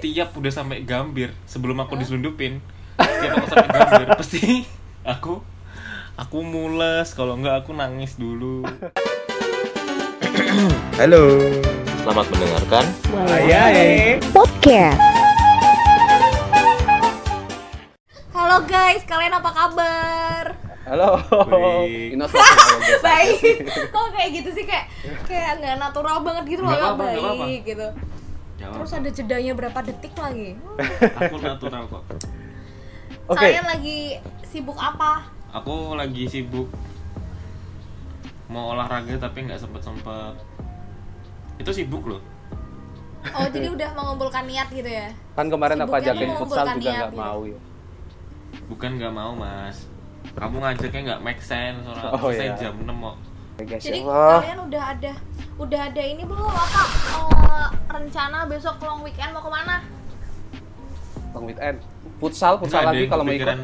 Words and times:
setiap 0.00 0.32
udah 0.32 0.48
sampai 0.48 0.80
gambir 0.80 1.28
sebelum 1.44 1.76
aku 1.84 1.92
diselundupin 2.00 2.64
setiap 2.96 3.36
aku 3.36 3.46
sampai 3.52 3.68
gambir 3.68 4.08
pasti 4.24 4.64
aku 5.04 5.44
aku 6.16 6.40
mules 6.40 7.12
kalau 7.12 7.36
enggak 7.36 7.60
aku 7.60 7.76
nangis 7.76 8.16
dulu 8.16 8.64
Halo. 11.00 11.36
Selamat 12.00 12.26
mendengarkan. 12.32 12.84
Ayai. 13.28 14.18
Podcast. 14.32 15.00
Halo 18.34 18.56
guys, 18.64 19.04
kalian 19.04 19.36
apa 19.36 19.50
kabar? 19.52 20.44
Halo. 20.88 21.20
Baik. 21.30 22.18
Baik. 23.06 23.62
Kok 23.68 24.06
kayak 24.16 24.30
gitu 24.32 24.50
sih 24.56 24.64
kayak 24.64 24.90
kayak 25.28 25.60
nggak 25.60 25.76
natural 25.78 26.24
banget 26.24 26.56
gitu 26.56 26.62
loh 26.66 26.72
baik 26.98 27.20
apa-apa. 27.22 27.46
gitu. 27.68 27.86
Jawab. 28.60 28.74
Terus 28.76 28.92
ada 28.92 29.10
jedanya 29.10 29.52
berapa 29.52 29.78
detik 29.80 30.12
lagi? 30.14 30.52
aku 31.16 31.36
natural 31.38 31.84
kok 31.86 32.04
Oke. 33.26 33.40
Kalian 33.40 33.64
lagi 33.64 33.98
sibuk 34.44 34.76
apa? 34.76 35.24
aku 35.50 35.94
lagi 35.94 36.24
sibuk 36.26 36.68
mau 38.46 38.70
olahraga 38.70 39.18
tapi 39.18 39.46
nggak 39.46 39.58
sempet 39.58 39.80
sempet 39.80 40.34
itu 41.56 41.70
sibuk 41.72 42.06
loh 42.06 42.22
Oh 43.28 43.44
jadi 43.46 43.68
udah 43.68 43.90
mengumpulkan 43.92 44.44
niat 44.44 44.68
gitu 44.68 44.86
ya? 44.86 45.12
Kan 45.34 45.46
kemarin 45.46 45.76
aku 45.76 45.92
Sibuknya 45.92 46.06
ajakin 46.08 46.28
futsal 46.32 46.38
mengumpulkan 46.64 46.66
juga 46.72 46.80
niat 46.80 46.96
nggak 46.96 47.10
gitu. 47.10 47.20
mau 47.20 47.40
ya. 47.44 47.58
bukan 48.66 48.90
nggak 48.94 49.12
mau 49.12 49.32
mas 49.34 49.76
kamu 50.32 50.56
ngajaknya 50.58 51.00
nggak 51.02 51.20
make 51.20 51.40
sense 51.40 51.80
soalnya 51.82 52.10
Oh, 52.12 52.30
saya 52.30 52.44
iya. 52.46 52.58
jam 52.60 52.74
6 52.76 52.86
kok 52.86 53.16
Oke, 53.52 53.64
guys, 53.68 53.82
Jadi 53.82 53.98
ya 53.98 54.06
Allah. 54.06 54.40
kalian 54.40 54.60
udah 54.64 54.82
ada 54.88 55.12
udah 55.56 55.80
ada 55.90 56.02
ini 56.02 56.22
belum 56.22 56.46
apa 56.46 56.82
eh, 57.16 57.68
rencana 57.90 58.46
besok 58.46 58.78
long 58.82 59.02
weekend 59.02 59.34
mau 59.34 59.42
ke 59.42 59.50
mana? 59.50 59.76
Long 61.34 61.46
weekend. 61.46 61.78
Futsal, 62.20 62.60
futsal 62.60 62.84
Nggak 62.84 62.90
lagi 62.92 63.04
kalau 63.08 63.22
mau 63.24 63.34
ikut. 63.34 63.48
ada 63.48 63.56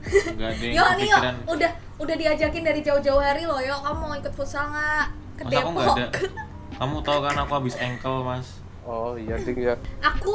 Yo 0.72 0.84
nih 0.96 1.06
yo, 1.12 1.18
udah 1.44 1.70
udah 2.00 2.16
diajakin 2.16 2.64
dari 2.64 2.80
jauh-jauh 2.80 3.20
hari 3.20 3.44
loh 3.44 3.60
yo. 3.60 3.76
Kamu 3.84 4.00
mau 4.08 4.16
ikut 4.16 4.32
futsal 4.32 4.72
nggak? 4.72 5.06
Ke 5.36 5.42
masa 5.44 5.60
aku 5.60 5.70
Depok. 5.70 5.72
nggak 5.72 5.96
ada 5.96 6.08
kamu 6.80 6.96
tahu 7.04 7.18
kan 7.20 7.36
aku 7.36 7.52
habis 7.60 7.76
ankle 7.76 8.24
mas 8.24 8.56
Oh 8.88 9.12
iya 9.12 9.36
ding 9.36 9.60
ya. 9.60 9.76
Aku 10.00 10.32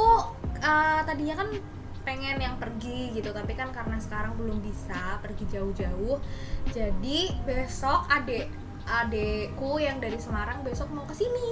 eh, 0.54 1.00
tadinya 1.02 1.34
kan 1.42 1.48
pengen 2.06 2.38
yang 2.38 2.54
pergi 2.62 3.10
gitu, 3.10 3.34
tapi 3.34 3.58
kan 3.58 3.74
karena 3.74 3.98
sekarang 3.98 4.38
belum 4.38 4.62
bisa 4.62 5.18
pergi 5.18 5.42
jauh-jauh. 5.50 6.22
Jadi 6.70 7.34
besok 7.42 8.06
adek 8.06 8.46
adekku 8.86 9.76
yang 9.76 9.98
dari 9.98 10.16
Semarang 10.16 10.62
besok 10.62 10.88
mau 10.88 11.02
ke 11.02 11.12
sini. 11.12 11.50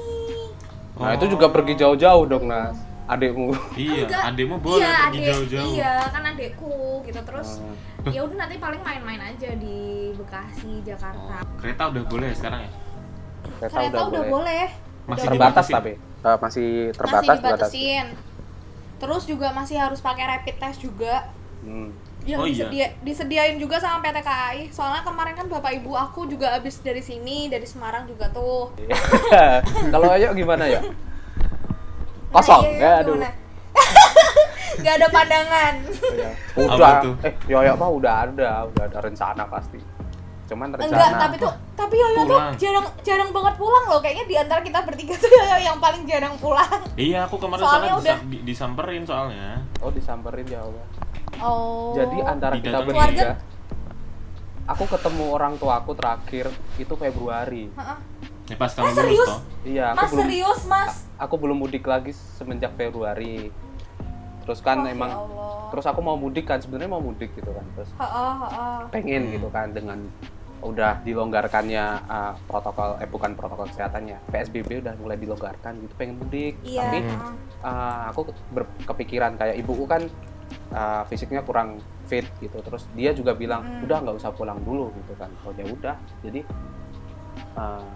Nah, 0.95 1.13
itu 1.13 1.27
juga 1.29 1.51
pergi 1.51 1.75
jauh-jauh 1.77 2.25
dong, 2.25 2.47
Nas. 2.47 2.79
Adikmu. 3.05 3.53
iya 3.77 4.09
Enggak. 4.09 4.23
adekmu 4.27 4.57
boleh 4.59 4.81
iya, 4.81 4.97
pergi 5.03 5.19
adek- 5.19 5.29
jauh-jauh 5.29 5.73
Iya, 5.75 5.95
kan 6.09 6.23
adekku 6.25 6.75
gitu. 7.05 7.21
Terus 7.21 7.49
Oh. 7.61 8.09
ya 8.09 8.21
udah 8.23 8.37
nanti 8.39 8.57
paling 8.57 8.81
main-main 8.81 9.21
aja 9.21 9.51
di 9.53 9.77
Bekasi, 10.15 10.81
Jakarta. 10.81 11.45
kereta 11.59 11.83
udah 11.91 12.03
boleh 12.03 12.31
sekarang 12.33 12.61
ya 12.62 12.71
Kereta, 13.61 13.77
Kereta 13.77 13.99
udah, 14.09 14.23
boleh. 14.25 14.67
Masih 15.05 15.21
Udah 15.21 15.25
Terbatas 15.29 15.67
dibatasin. 15.69 15.75
tapi. 15.75 15.93
Eh, 16.25 16.37
masih 16.41 16.69
terbatas, 16.91 17.21
masih 17.21 17.29
terbatas. 17.37 17.69
dibatasin. 17.69 18.07
Terus 18.97 19.23
juga 19.27 19.49
masih 19.53 19.77
harus 19.77 20.01
pakai 20.01 20.25
rapid 20.27 20.57
test 20.57 20.81
juga. 20.81 21.29
Hmm. 21.61 21.93
Yang 22.25 22.39
Oh, 22.39 22.47
iya. 22.47 22.53
disedia- 22.64 22.92
disediain 23.00 23.56
juga 23.56 23.77
sama 23.77 24.00
PT 24.00 24.19
KAI. 24.19 24.58
Soalnya 24.69 25.00
kemarin 25.00 25.34
kan 25.34 25.47
bapak 25.47 25.77
ibu 25.77 25.92
aku 25.92 26.25
juga 26.25 26.50
habis 26.50 26.81
dari 26.81 27.00
sini, 27.00 27.47
dari 27.47 27.64
Semarang 27.64 28.05
juga 28.05 28.27
tuh. 28.31 28.72
kalau 29.92 30.08
ayo 30.11 30.33
gimana 30.33 30.64
ya? 30.64 30.81
Nah, 30.81 30.92
Kosong. 32.34 32.64
iya, 32.66 32.81
ya, 32.81 32.92
aduh. 32.98 33.14
gimana? 33.14 33.31
Gak 34.83 34.94
ada 34.97 35.08
pandangan. 35.08 35.75
Iya. 35.86 36.31
Udah. 36.58 36.94
tuh? 36.98 37.14
Eh, 37.22 37.33
ya 37.47 37.72
mah 37.72 37.91
udah 37.91 38.14
ada, 38.25 38.50
udah 38.66 38.83
ada 38.84 38.98
rencana 39.00 39.44
pasti. 39.47 39.78
Cuman 40.44 40.72
rencana. 40.72 40.88
Enggak, 40.91 41.11
tapi 41.14 41.36
tuh 41.38 41.53
tapi 41.75 41.94
Yoyo 41.97 42.22
tuh 42.22 42.38
Pulang. 42.38 42.54
jarang 42.54 42.87
jarang 43.00 43.31
banget 43.31 43.54
pulang 43.54 43.84
loh. 43.87 43.99
Kayaknya 43.99 44.25
di 44.25 44.37
antara 44.37 44.60
kita 44.60 44.81
bertiga 44.82 45.15
tuh 45.15 45.28
Yoyo 45.28 45.56
yang 45.59 45.78
paling 45.78 46.03
jarang 46.04 46.34
pulang. 46.37 46.81
iya 46.97 47.25
aku 47.25 47.37
kemarin 47.37 47.60
Soalnya 47.60 47.91
soalnya, 47.91 47.94
udah- 47.94 48.19
disa- 48.19 48.31
di- 48.31 48.43
disamperin 48.44 49.03
soalnya 49.04 49.49
Oh, 49.78 49.91
disamperin 49.91 50.44
ya 50.44 50.60
Allah. 50.60 50.84
Oh. 51.37 51.93
Jadi 51.93 52.17
antara 52.21 52.55
kita 52.56 52.78
bertiga, 52.81 52.95
Keluarga- 53.06 53.39
aku 54.67 54.84
ketemu 54.87 55.25
orang 55.28 55.55
tua 55.55 55.75
aku 55.77 55.93
terakhir 55.93 56.47
itu 56.77 56.95
Februari. 56.95 57.69
Heeh. 57.71 57.99
ya 58.45 58.56
pas 58.56 58.69
kamu 58.69 58.84
Ah, 58.84 58.84
lulus 58.84 59.00
serius? 59.00 59.25
toh 59.27 59.41
Iya, 59.65 59.84
aku 59.89 59.97
Mas 59.97 60.11
belum 60.11 60.21
serius, 60.21 60.61
Mas? 60.67 60.94
aku 61.17 61.34
belum 61.39 61.56
mudik 61.59 61.81
lagi 61.83 62.12
semenjak 62.12 62.73
Februari. 62.75 63.49
Terus 64.43 64.61
kan 64.61 64.77
Oh, 64.78 64.84
ya 64.84 64.93
emang 64.93 65.11
Allah. 65.11 65.73
terus 65.73 65.84
aku 65.87 66.00
mau 66.00 66.12
mudik 66.15 66.44
kan 66.44 66.61
sebenarnya 66.61 66.91
mau 66.91 67.00
mudik 67.00 67.33
gitu 67.33 67.49
kan. 67.49 67.65
Terus 67.75 67.89
Heeh, 67.94 68.34
heeh. 68.39 68.77
pengen 68.91 69.23
Hmm. 69.23 69.33
gitu 69.33 69.49
kan 69.49 69.69
dengan 69.71 69.99
udah 70.61 71.00
dilonggarkannya 71.00 71.84
uh, 72.05 72.33
protokol 72.43 72.97
eh 72.97 73.05
bukan 73.05 73.33
protokol 73.33 73.65
kesehatannya 73.67 74.17
PSBB 74.27 74.81
udah 74.81 74.93
mulai 74.94 75.17
dilonggarkan 75.17 75.77
gitu 75.78 75.93
pengen 75.94 76.17
mudik 76.19 76.56
Iya. 76.62 76.81
tapi 76.83 76.99
uh, 77.61 78.03
aku 78.09 78.21
ber- 78.49 78.69
kepikiran 78.83 79.37
kayak 79.37 79.56
ibuku 79.56 79.84
kan 79.84 80.09
uh, 80.75 81.07
fisiknya 81.07 81.41
kurang 81.41 81.79
fit 82.05 82.27
gitu 82.39 82.59
terus 82.61 82.85
dia 82.93 83.11
juga 83.11 83.33
bilang 83.33 83.62
Hmm. 83.62 83.85
udah 83.85 83.99
nggak 84.03 84.17
usah 84.17 84.31
pulang 84.31 84.59
dulu 84.61 84.91
gitu 84.95 85.15
kan 85.15 85.31
oh 85.41 85.53
ya 85.53 85.65
udah 85.65 85.95
jadi 86.21 86.43
uh, 87.55 87.87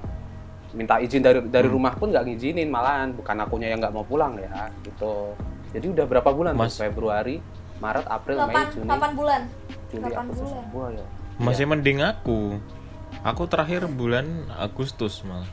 minta 0.70 0.96
izin 0.96 1.20
dari 1.20 1.40
dari 1.44 1.66
Hmm. 1.66 1.74
rumah 1.74 1.92
pun 1.92 2.08
nggak 2.08 2.24
ngizinin 2.24 2.68
malahan 2.68 3.12
bukan 3.12 3.36
akunya 3.36 3.68
yang 3.68 3.80
nggak 3.80 3.90
mau 3.90 4.02
pulang 4.02 4.36
ya 4.36 4.48
gitu 4.80 5.34
jadi 5.68 5.86
udah 5.90 6.04
berapa 6.06 6.30
bulan 6.30 6.52
tuh? 6.54 6.64
Mas. 6.64 6.76
Februari 6.78 7.36
Maret 7.78 8.06
April 8.06 8.36
Mei 8.38 8.46
Delapan, 8.48 8.64
Juni 8.70 8.86
delapan 8.86 9.12
bulan. 9.12 9.40
Juli 9.88 10.00
delapan 10.02 10.24
Agustus 10.24 10.50
bulan. 10.68 10.92
Ya. 10.94 11.06
masih 11.38 11.64
mending 11.64 11.98
aku 12.00 12.40
aku 13.20 13.42
terakhir 13.46 13.86
bulan 13.86 14.26
Agustus 14.52 15.20
malah 15.22 15.46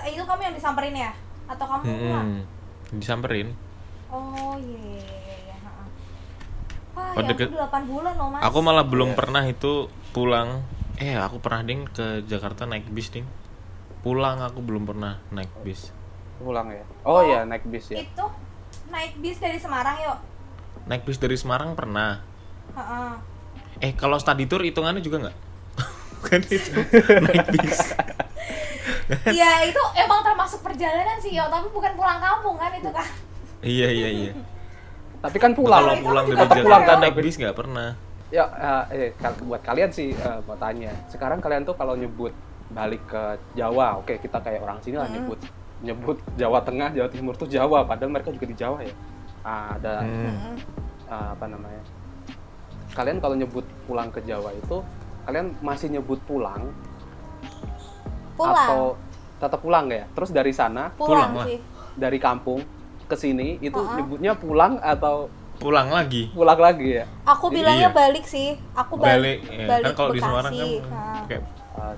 Itu 0.00 0.22
kamu 0.22 0.40
yang 0.40 0.54
disamperin 0.54 0.94
ya? 0.94 1.10
Atau 1.46 1.66
kamu 1.66 1.82
pulang? 1.82 2.24
Hmm, 2.24 2.40
disamperin 2.94 3.48
Oh 4.06 4.54
iya 4.56 5.02
heeh. 5.02 5.29
Wah, 6.92 7.12
Oh, 7.12 7.20
ya 7.20 7.28
deket- 7.28 7.48
ampun, 7.48 7.60
8 7.60 7.82
bulan 7.86 8.14
loh, 8.14 8.28
Mas. 8.30 8.42
aku 8.42 8.58
malah 8.60 8.84
belum 8.84 9.10
Iya. 9.10 9.16
pernah 9.16 9.42
itu 9.44 9.72
pulang. 10.10 10.62
Eh 10.96 11.14
aku 11.14 11.38
pernah 11.38 11.62
ding 11.62 11.86
ke 11.86 12.22
Jakarta 12.24 12.64
naik 12.64 12.86
bis 12.88 13.08
ding. 13.08 13.24
Pulang 14.00 14.40
aku 14.40 14.60
belum 14.60 14.84
pernah 14.84 15.20
naik 15.28 15.50
bis. 15.60 15.92
Pulang 16.36 16.68
ya? 16.68 16.84
Oh, 17.02 17.20
ya 17.20 17.42
naik 17.42 17.64
bis 17.64 17.88
ya. 17.88 18.00
Itu 18.00 18.24
naik 18.88 19.16
bis 19.16 19.36
dari 19.36 19.56
Semarang 19.56 19.96
yuk. 19.98 20.18
naik 20.82 21.04
bis 21.04 21.16
dari 21.16 21.34
Semarang 21.34 21.72
pernah. 21.72 22.24
Heeh. 22.72 23.12
eh 23.80 23.92
kalau 23.92 24.16
study 24.16 24.44
tour 24.44 24.60
hitungannya 24.60 25.00
juga 25.00 25.20
nggak? 25.20 25.36
Kan 26.26 26.40
itu. 26.42 26.72
Naik 27.24 27.46
bis. 27.50 27.80
Iya, 29.26 29.50
itu 29.64 29.82
emang 29.96 30.20
termasuk 30.20 30.60
perjalanan 30.60 31.16
sih, 31.16 31.32
yo, 31.32 31.42
tapi 31.46 31.66
bukan 31.68 31.92
pulang 31.92 32.18
kampung 32.18 32.54
kan 32.54 32.70
itu 32.70 32.86
kan. 32.88 33.06
iya 33.60 33.88
iya 33.88 34.08
iya 34.08 34.32
tapi 35.20 35.36
kan 35.36 35.50
kalau 35.52 35.60
pulang 35.60 35.96
itu 35.96 36.04
pulang 36.04 36.26
dari 36.26 36.36
Jakarta 36.40 36.64
pulang 36.64 36.82
kan, 36.84 36.96
naik 36.98 37.14
bis 37.16 37.36
nggak 37.36 37.56
pernah 37.56 37.88
ya 38.30 38.44
eh, 38.88 39.10
eh, 39.10 39.32
buat 39.42 39.60
kalian 39.60 39.90
sih 39.90 40.08
eh, 40.10 40.38
mau 40.44 40.56
tanya 40.56 40.92
sekarang 41.08 41.38
kalian 41.38 41.62
tuh 41.62 41.74
kalau 41.74 41.94
nyebut 41.94 42.32
balik 42.70 43.02
ke 43.04 43.22
Jawa 43.52 43.98
oke 43.98 44.14
kita 44.16 44.38
kayak 44.38 44.62
orang 44.62 44.78
sini 44.80 44.96
lah 44.96 45.06
Mm-mm. 45.06 45.16
nyebut 45.18 45.38
nyebut 45.80 46.16
Jawa 46.36 46.60
Tengah 46.62 46.92
Jawa 46.92 47.08
Timur 47.10 47.34
tuh 47.34 47.48
Jawa 47.48 47.82
padahal 47.82 48.10
mereka 48.10 48.30
juga 48.30 48.46
di 48.46 48.56
Jawa 48.56 48.80
ya 48.80 48.94
Ah, 49.40 49.72
ada 49.72 50.04
Hmm. 50.04 50.20
Heeh. 50.28 50.56
ah, 51.08 51.32
apa 51.32 51.48
namanya 51.48 51.80
kalian 52.92 53.18
kalau 53.18 53.32
nyebut 53.32 53.64
pulang 53.88 54.12
ke 54.12 54.20
Jawa 54.20 54.52
itu 54.52 54.84
kalian 55.24 55.56
masih 55.60 55.88
nyebut 55.88 56.20
pulang, 56.22 56.68
Pulang. 58.36 58.56
atau 58.68 58.82
tetap 59.36 59.60
pulang 59.60 59.88
nggak 59.88 60.00
ya 60.00 60.06
terus 60.12 60.30
dari 60.30 60.52
sana 60.52 60.92
pulang, 60.92 61.32
pulang 61.32 61.32
lah. 61.34 61.46
sih. 61.48 61.58
dari 61.96 62.18
kampung 62.20 62.60
ke 63.10 63.16
sini 63.16 63.58
itu 63.58 63.74
Uh-uh. 63.74 63.96
nyebutnya 63.96 64.32
pulang 64.32 64.78
atau 64.78 65.26
pulang 65.56 65.90
lagi 65.90 66.30
pulang 66.30 66.56
lagi 66.56 66.88
ya 66.96 67.04
Aku 67.26 67.50
bilangnya 67.50 67.90
Iya. 67.90 67.98
balik 67.98 68.24
sih. 68.24 68.54
Aku 68.72 68.96
balik. 68.96 69.42
balik, 69.42 69.52
ya. 69.52 69.66
balik 69.68 69.84
kan 69.84 69.92
kalau 69.94 70.10
di 70.10 70.16
Bekasi. 70.16 70.30
Semarang 70.30 70.52
kan 70.54 70.68
kayak 71.26 71.42
Uh, 71.70 71.94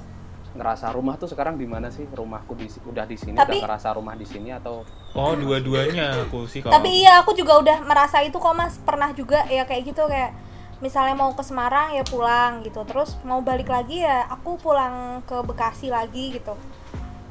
ngerasa 0.53 0.93
rumah 0.93 1.17
tuh 1.17 1.25
sekarang 1.26 1.56
di 1.56 1.64
mana 1.64 1.88
sih 1.88 2.05
rumahku 2.06 2.53
di 2.53 2.69
udah 2.82 3.05
di 3.05 3.17
sini 3.17 3.32
Tapi- 3.32 3.56
udah 3.56 3.64
ngerasa 3.64 3.88
rumah 3.93 4.12
di 4.12 4.26
sini 4.26 4.53
atau 4.53 4.85
oh 5.11 5.32
dua-duanya 5.35 6.12
aku 6.23 6.44
sih 6.44 6.61
kalau 6.61 6.76
Tapi 6.76 7.00
iya 7.00 7.17
aku 7.19 7.32
juga 7.32 7.56
udah 7.56 7.79
merasa 7.82 8.20
itu 8.20 8.37
kok 8.37 8.53
Mas. 8.53 8.76
Pernah 8.79 9.12
juga 9.12 9.47
ya 9.47 9.65
kayak 9.65 9.82
gitu 9.87 10.05
kayak 10.05 10.37
misalnya 10.79 11.15
mau 11.15 11.32
ke 11.32 11.41
Semarang 11.41 11.93
ya 11.93 12.05
pulang 12.05 12.61
gitu. 12.61 12.85
Terus 12.85 13.17
mau 13.23 13.41
balik 13.41 13.67
lagi 13.67 14.03
ya 14.03 14.29
aku 14.29 14.58
pulang 14.58 15.25
ke 15.25 15.41
Bekasi 15.41 15.88
lagi 15.88 16.35
gitu. 16.35 16.53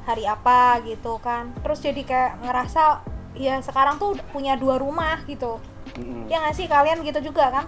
Hari 0.02 0.26
apa 0.26 0.82
gitu 0.82 1.22
kan. 1.22 1.54
Terus 1.60 1.78
jadi 1.78 2.02
kayak 2.02 2.42
ngerasa 2.42 3.06
ya 3.34 3.58
sekarang 3.58 3.96
tuh 3.96 4.12
punya 4.28 4.54
dua 4.54 4.76
rumah 4.76 5.20
gitu. 5.24 5.56
Mm-mm. 5.94 6.24
Ya 6.26 6.40
nggak 6.40 6.54
sih 6.54 6.66
kalian 6.66 7.00
gitu 7.00 7.20
juga 7.24 7.48
kan? 7.50 7.66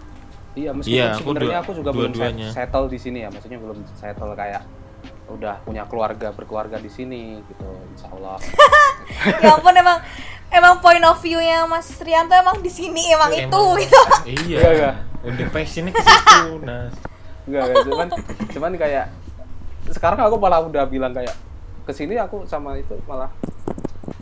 iya 0.55 0.71
meskipun 0.71 0.95
Iya, 0.95 1.07
aku 1.09 1.19
sebenarnya 1.21 1.51
dua- 1.51 1.61
aku 1.61 1.71
juga 1.75 1.91
belum 1.91 2.11
dua-duanya. 2.11 2.49
set- 2.49 2.71
settle 2.71 2.87
di 2.87 2.95
sini 2.97 3.19
ya 3.21 3.29
maksudnya 3.29 3.59
belum 3.59 3.79
settle 3.93 4.33
kayak 4.33 4.63
udah 5.27 5.59
punya 5.61 5.83
keluarga 5.85 6.31
berkeluarga 6.31 6.79
di 6.79 6.87
sini 6.87 7.43
gitu 7.43 7.67
insya 7.91 8.07
Allah 8.09 8.39
ya 9.43 9.51
ampun 9.51 9.75
emang 9.75 9.99
emang 10.49 10.79
point 10.79 11.03
of 11.03 11.19
view-nya 11.19 11.67
Mas 11.67 11.91
Rianto 11.99 12.31
emang 12.33 12.61
di 12.61 12.71
sini 12.71 13.11
emang 13.11 13.35
itu 13.35 13.43
Emang- 13.43 13.83
gitu. 13.83 14.01
Iya. 14.47 14.59
Iya, 14.63 14.71
iya. 14.71 14.91
Udah 15.25 15.49
passionnya 15.51 15.91
ke 15.91 15.99
situ, 15.99 16.47
Nas. 16.63 16.95
Enggak, 17.45 17.63
enggak. 17.65 17.85
cuman 17.85 18.09
cuman 18.49 18.73
kayak 18.79 19.07
sekarang 19.91 20.21
aku 20.23 20.37
malah 20.39 20.63
udah 20.63 20.87
bilang 20.87 21.11
kayak 21.11 21.35
ke 21.83 21.91
sini 21.91 22.15
aku 22.15 22.47
sama 22.47 22.79
itu 22.79 22.95
malah 23.05 23.27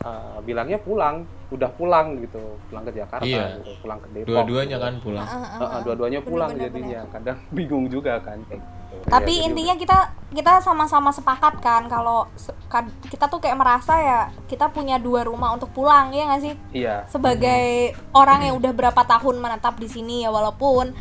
uh, 0.03 0.39
bilangnya 0.41 0.79
pulang, 0.79 1.23
udah 1.49 1.71
pulang 1.71 2.19
gitu, 2.19 2.41
pulang 2.67 2.85
ke 2.85 2.93
Jakarta, 2.95 3.25
Iya. 3.25 3.59
gitu, 3.59 3.73
pulang 3.79 3.99
ke 3.99 4.09
Depok. 4.11 4.29
Dua-duanya 4.29 4.77
gitu. 4.77 4.85
kan 4.85 4.95
pulang. 4.99 5.27
Heeh, 5.27 5.51
Uh, 5.53 5.65
uh, 5.65 5.81
dua-duanya 5.83 6.21
pulang 6.21 6.51
Bener-bener, 6.51 6.71
jadinya, 6.75 7.01
kadang 7.11 7.39
bingung 7.57 7.87
juga 7.87 8.19
kan 8.19 8.39
kayak 8.47 8.61
gitu. 8.61 8.81
Tapi 9.03 9.33
jadi 9.33 9.47
intinya 9.49 9.75
kita 9.75 9.99
kita 10.31 10.53
sama-sama 10.61 11.11
sepakat 11.11 11.59
kan 11.59 11.89
kalau 11.89 12.29
kad- 12.69 12.93
kita 13.05 13.27
tuh 13.27 13.41
kayak 13.41 13.59
merasa 13.59 13.99
ya 13.99 14.21
kita 14.47 14.69
punya 14.69 14.97
dua 14.97 15.25
rumah 15.25 15.51
untuk 15.51 15.73
pulang 15.73 16.13
ya 16.13 16.29
nggak 16.29 16.41
sih? 16.41 16.55
Iya. 16.73 17.09
Sebagai 17.09 17.93
orang 18.13 18.47
yang 18.47 18.55
udah 18.57 18.71
berapa 18.71 19.03
tahun 19.03 19.37
menetap 19.39 19.75
di 19.77 19.89
sini 19.89 20.23
ya 20.23 20.31
walaupun 20.31 20.93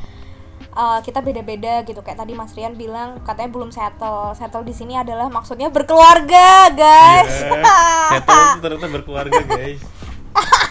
uh, 0.75 1.00
kita 1.02 1.19
beda-beda 1.22 1.81
gitu 1.84 2.02
kayak 2.02 2.22
tadi 2.22 2.34
Mas 2.38 2.54
Rian 2.54 2.78
bilang 2.78 3.22
katanya 3.25 3.50
belum 3.52 3.69
settle. 3.69 4.34
Settle 4.38 4.66
di 4.66 4.74
sini 4.75 4.98
adalah 4.98 5.28
maksudnya 5.28 5.68
berkeluarga, 5.74 6.72
guys. 6.72 7.36
Iya. 7.44 7.75
Settle 8.18 8.42
itu 8.42 8.60
ternyata 8.62 8.88
berkeluarga, 8.90 9.40
guys. 9.46 9.81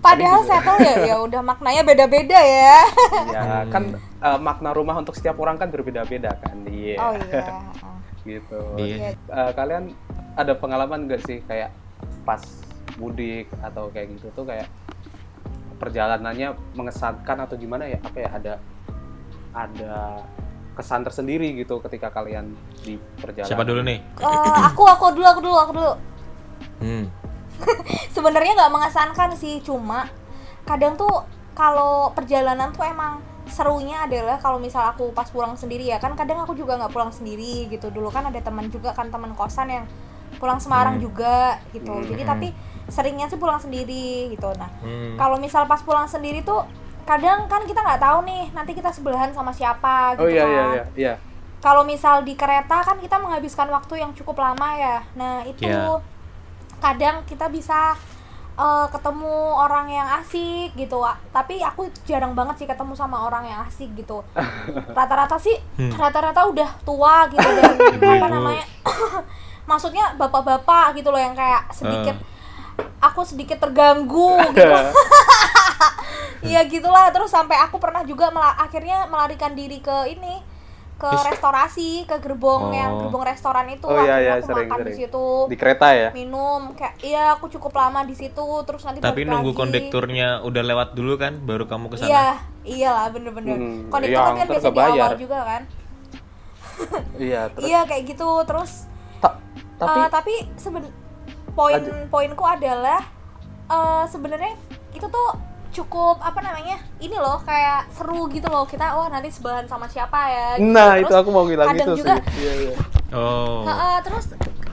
Padahal 0.00 0.40
settle 0.48 0.80
ya 0.80 0.94
ya 1.12 1.16
udah 1.20 1.44
maknanya 1.44 1.84
beda-beda 1.84 2.40
ya. 2.40 2.80
Ya, 3.28 3.44
kan 3.74 4.00
uh, 4.24 4.40
makna 4.40 4.72
rumah 4.72 4.96
untuk 4.96 5.12
setiap 5.12 5.36
orang 5.36 5.60
kan 5.60 5.68
berbeda-beda 5.68 6.40
kan. 6.40 6.56
Iya. 6.64 6.96
Oh 6.96 7.12
iya. 7.12 7.44
gitu. 8.24 8.60
Iya. 8.80 9.12
Eh, 9.12 9.52
kalian 9.52 9.92
ada 10.40 10.56
pengalaman 10.56 11.04
gak 11.04 11.24
sih 11.28 11.44
kayak 11.44 11.72
pas 12.24 12.40
mudik 12.96 13.48
atau 13.60 13.92
kayak 13.92 14.16
gitu 14.16 14.32
tuh 14.32 14.44
kayak 14.48 14.68
perjalanannya 15.76 16.56
mengesankan 16.72 17.44
atau 17.44 17.60
gimana 17.60 17.84
ya? 17.84 18.00
Apa 18.00 18.18
ya 18.24 18.30
ada 18.32 18.52
ada 19.52 20.24
kesan 20.72 21.02
tersendiri 21.02 21.52
gitu 21.54 21.82
ketika 21.82 22.08
kalian 22.08 22.54
di 22.80 22.96
perjalanan. 23.18 23.50
Siapa 23.50 23.64
dulu 23.64 23.80
nih? 23.82 23.98
Eh, 24.16 24.60
aku 24.64 24.82
aku 24.86 25.04
dulu 25.12 25.26
aku 25.26 25.40
dulu 25.40 25.56
aku 25.58 25.72
dulu. 25.74 25.92
Hmm. 26.80 27.04
sebenarnya 28.16 28.56
nggak 28.56 28.72
mengesankan 28.72 29.30
sih 29.36 29.60
cuma 29.60 30.08
kadang 30.64 30.96
tuh 30.96 31.24
kalau 31.52 32.08
perjalanan 32.10 32.72
tuh 32.72 32.84
emang 32.84 33.20
serunya 33.44 34.00
adalah 34.00 34.38
kalau 34.38 34.56
misal 34.56 34.88
aku 34.88 35.10
pas 35.10 35.26
pulang 35.26 35.58
sendiri 35.58 35.84
ya 35.84 35.98
kan 35.98 36.14
kadang 36.14 36.38
aku 36.38 36.54
juga 36.54 36.78
nggak 36.78 36.88
pulang 36.88 37.10
sendiri 37.10 37.68
gitu 37.68 37.90
dulu 37.90 38.08
kan 38.08 38.24
ada 38.24 38.38
teman 38.38 38.70
juga 38.70 38.94
kan 38.94 39.10
teman 39.10 39.34
kosan 39.34 39.68
yang 39.68 39.84
pulang 40.38 40.56
Semarang 40.56 40.96
Hmm. 40.96 41.04
juga 41.04 41.58
gitu 41.70 41.90
Hmm. 41.90 42.06
jadi 42.06 42.22
tapi 42.24 42.48
seringnya 42.86 43.26
sih 43.26 43.36
pulang 43.36 43.58
sendiri 43.58 44.30
gitu 44.30 44.48
nah 44.56 44.70
Hmm. 44.80 45.18
kalau 45.18 45.36
misal 45.36 45.66
pas 45.66 45.82
pulang 45.82 46.06
sendiri 46.06 46.40
tuh 46.40 46.62
kadang 47.02 47.44
kan 47.44 47.62
kita 47.62 47.78
nggak 47.78 47.98
tahu 47.98 48.18
nih 48.22 48.44
nanti 48.50 48.72
kita 48.72 48.88
sebelahan 48.88 49.30
sama 49.30 49.50
siapa 49.50 50.14
gitu 50.14 50.24
Oh 50.24 50.28
iya 50.28 50.42
kan 50.42 50.50
iya 50.50 50.62
iya 50.66 50.84
iya. 50.94 51.14
kalau 51.58 51.82
misal 51.82 52.20
di 52.20 52.32
kereta 52.32 52.80
kan 52.80 52.96
kita 52.96 53.16
menghabiskan 53.16 53.68
waktu 53.68 53.98
yang 53.98 54.12
cukup 54.12 54.38
lama 54.38 54.68
ya. 54.72 55.04
Nah, 55.12 55.42
itu 55.42 55.60
Iya. 55.62 56.00
kadang 56.78 57.20
kita 57.24 57.46
bisa 57.46 57.92
eh, 58.52 58.86
ketemu 58.88 59.28
orang 59.54 59.88
yang 59.88 60.08
asik 60.16 60.72
gitu. 60.74 61.00
Tapi 61.30 61.60
aku 61.60 61.84
jarang 62.04 62.32
banget 62.32 62.56
sih 62.56 62.66
ketemu 62.66 62.92
sama 62.92 63.24
orang 63.24 63.44
yang 63.44 63.60
asik 63.62 63.88
gitu. 63.94 64.20
Rata-rata 64.96 65.36
sih 65.36 65.56
Hmm. 65.76 65.92
rata-rata 65.92 66.44
udah 66.44 66.68
tua 66.80 67.24
gitu 67.26 67.40
dan 67.40 67.76
apa 68.14 68.26
namanya? 68.26 68.64
Maksudnya 69.70 70.12
bapak-bapak 70.14 70.92
gitu 70.94 71.08
loh 71.08 71.16
yang 71.16 71.32
kayak 71.32 71.68
sedikit 71.70 72.16
aku 72.98 73.20
sedikit 73.22 73.56
terganggu 73.58 74.36
gitu. 74.50 74.64
Iya 76.42 76.60
gitulah 76.72 77.08
terus 77.08 77.28
sampai 77.28 77.56
aku 77.58 77.76
pernah 77.76 78.02
juga 78.02 78.28
mela- 78.28 78.56
akhirnya 78.56 79.04
melarikan 79.06 79.52
diri 79.52 79.78
ke 79.78 79.92
ini 80.08 80.40
ke 80.94 81.08
restorasi 81.08 82.04
ke 82.04 82.16
gerbong 82.18 82.70
yang 82.70 82.92
Oh. 82.92 83.00
gerbong 83.02 83.24
restoran 83.24 83.64
itu 83.66 83.84
Oh, 83.84 83.96
iya, 83.98 84.20
iya, 84.20 84.32
aku 84.36 84.52
sering, 84.52 84.68
makan 84.68 84.78
di 84.78 84.84
sering. 84.86 84.98
situ 85.02 85.26
Di 85.48 85.56
kereta 85.56 85.88
ya? 85.90 86.08
minum 86.10 86.72
kayak 86.72 86.94
iya 87.00 87.32
aku 87.32 87.48
cukup 87.48 87.72
lama 87.74 88.04
di 88.04 88.12
situ 88.12 88.36
terus 88.62 88.84
nanti 88.84 89.00
Tapi 89.00 89.08
balik 89.18 89.28
nunggu 89.30 89.50
lagi. 89.50 89.58
kondekturnya 89.58 90.28
udah 90.42 90.60
lewat 90.62 90.88
dulu 90.92 91.16
kan, 91.16 91.40
baru 91.40 91.64
kamu 91.64 91.88
ke 91.88 91.96
sana. 91.96 92.06
iya 92.06 92.26
iyalah 92.62 93.08
bener-bener 93.08 93.56
Hmm, 93.56 93.88
kondektur 93.88 94.12
iya, 94.12 94.20
kan 94.20 94.34
kan 94.34 94.46
ntar 94.46 94.52
biasa 94.52 94.68
di 94.68 94.80
awal 94.82 95.12
juga 95.16 95.38
kan 95.40 95.62
Iya, 97.22 97.40
terus 97.50 97.64
iya 97.66 97.80
kayak 97.82 98.02
gitu 98.06 98.28
terus 98.44 98.70
ta- 99.18 99.40
tapi 99.78 99.98
Eh, 99.98 100.08
tapi 100.10 100.32
seben 100.54 100.84
poin 101.50 101.80
poinku 102.08 102.44
adalah 102.44 103.00
eh, 103.66 104.04
sebenarnya 104.06 104.52
itu 104.90 105.06
tuh 105.06 105.28
cukup 105.70 106.18
apa 106.18 106.42
namanya 106.42 106.76
ini 106.98 107.14
loh 107.14 107.38
kayak 107.40 107.86
seru 107.90 108.26
gitu 108.26 108.50
loh 108.50 108.66
kita 108.66 108.90
wah 108.92 109.06
nanti 109.06 109.30
sebelahan 109.30 109.64
sama 109.64 109.86
siapa 109.86 110.18
ya 110.26 110.48
gitu. 110.58 110.66
nah 110.68 110.98
itu 110.98 111.06
Terus 111.06 111.20
aku 111.22 111.30
mau 111.30 111.46
bilang 111.46 111.70
kadang 111.70 111.94
itu 111.94 112.02
juga 112.02 112.14
sih. 112.18 112.42
Iya, 112.42 112.52
iya. 112.66 112.76
Oh. 113.10 113.62
Heeh, 113.66 113.96
terus 114.02 114.26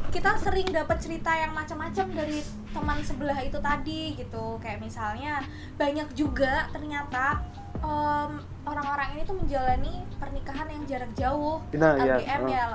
kita 0.08 0.34
sering 0.38 0.66
dapat 0.70 0.98
cerita 0.98 1.30
yang 1.34 1.54
macam-macam 1.54 2.06
dari 2.10 2.42
teman 2.74 2.98
sebelah 3.02 3.38
itu 3.42 3.58
tadi 3.58 4.14
gitu 4.14 4.58
kayak 4.58 4.82
misalnya 4.82 5.42
banyak 5.78 6.10
juga 6.14 6.66
ternyata 6.70 7.42
em, 7.78 8.32
orang-orang 8.66 9.14
ini 9.14 9.22
tuh 9.22 9.38
menjalani 9.38 9.94
pernikahan 10.18 10.68
yang 10.70 10.84
jarak 10.86 11.12
jauh 11.14 11.62
Nah, 11.74 11.94
iya. 11.98 12.18
LDM 12.18 12.42
Heeh. 12.42 12.54
ya 12.54 12.66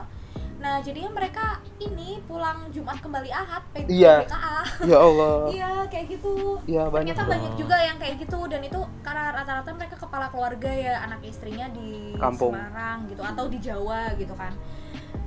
nah 0.62 0.78
jadinya 0.78 1.10
mereka 1.10 1.58
ini 1.76 2.22
pulang 2.22 2.70
Jumat 2.70 3.02
kembali 3.02 3.28
Ahad 3.28 3.66
Iya. 3.84 4.22
PKA 4.22 4.58
Ya 4.86 4.94
Allah. 4.96 5.34
iya 5.52 5.70
kayak 5.84 6.06
gitu 6.08 6.62
Iya, 6.64 6.86
banyak. 6.86 7.12
ternyata 7.12 7.26
banyak 7.26 7.52
juga 7.58 7.76
yang 7.76 7.98
kayak 7.98 8.14
gitu 8.16 8.38
dan 8.46 8.62
itu 8.62 8.80
karena 9.02 9.34
rata-rata 9.34 9.70
mereka 9.74 9.98
kepala 9.98 10.30
keluarga 10.30 10.70
ya 10.70 11.02
anak 11.02 11.18
istrinya 11.22 11.66
di 11.68 12.14
Kampung. 12.14 12.54
Semarang 12.54 13.10
gitu 13.10 13.20
atau 13.20 13.44
di 13.46 13.58
Jawa 13.58 14.14
gitu 14.14 14.32
kan 14.32 14.54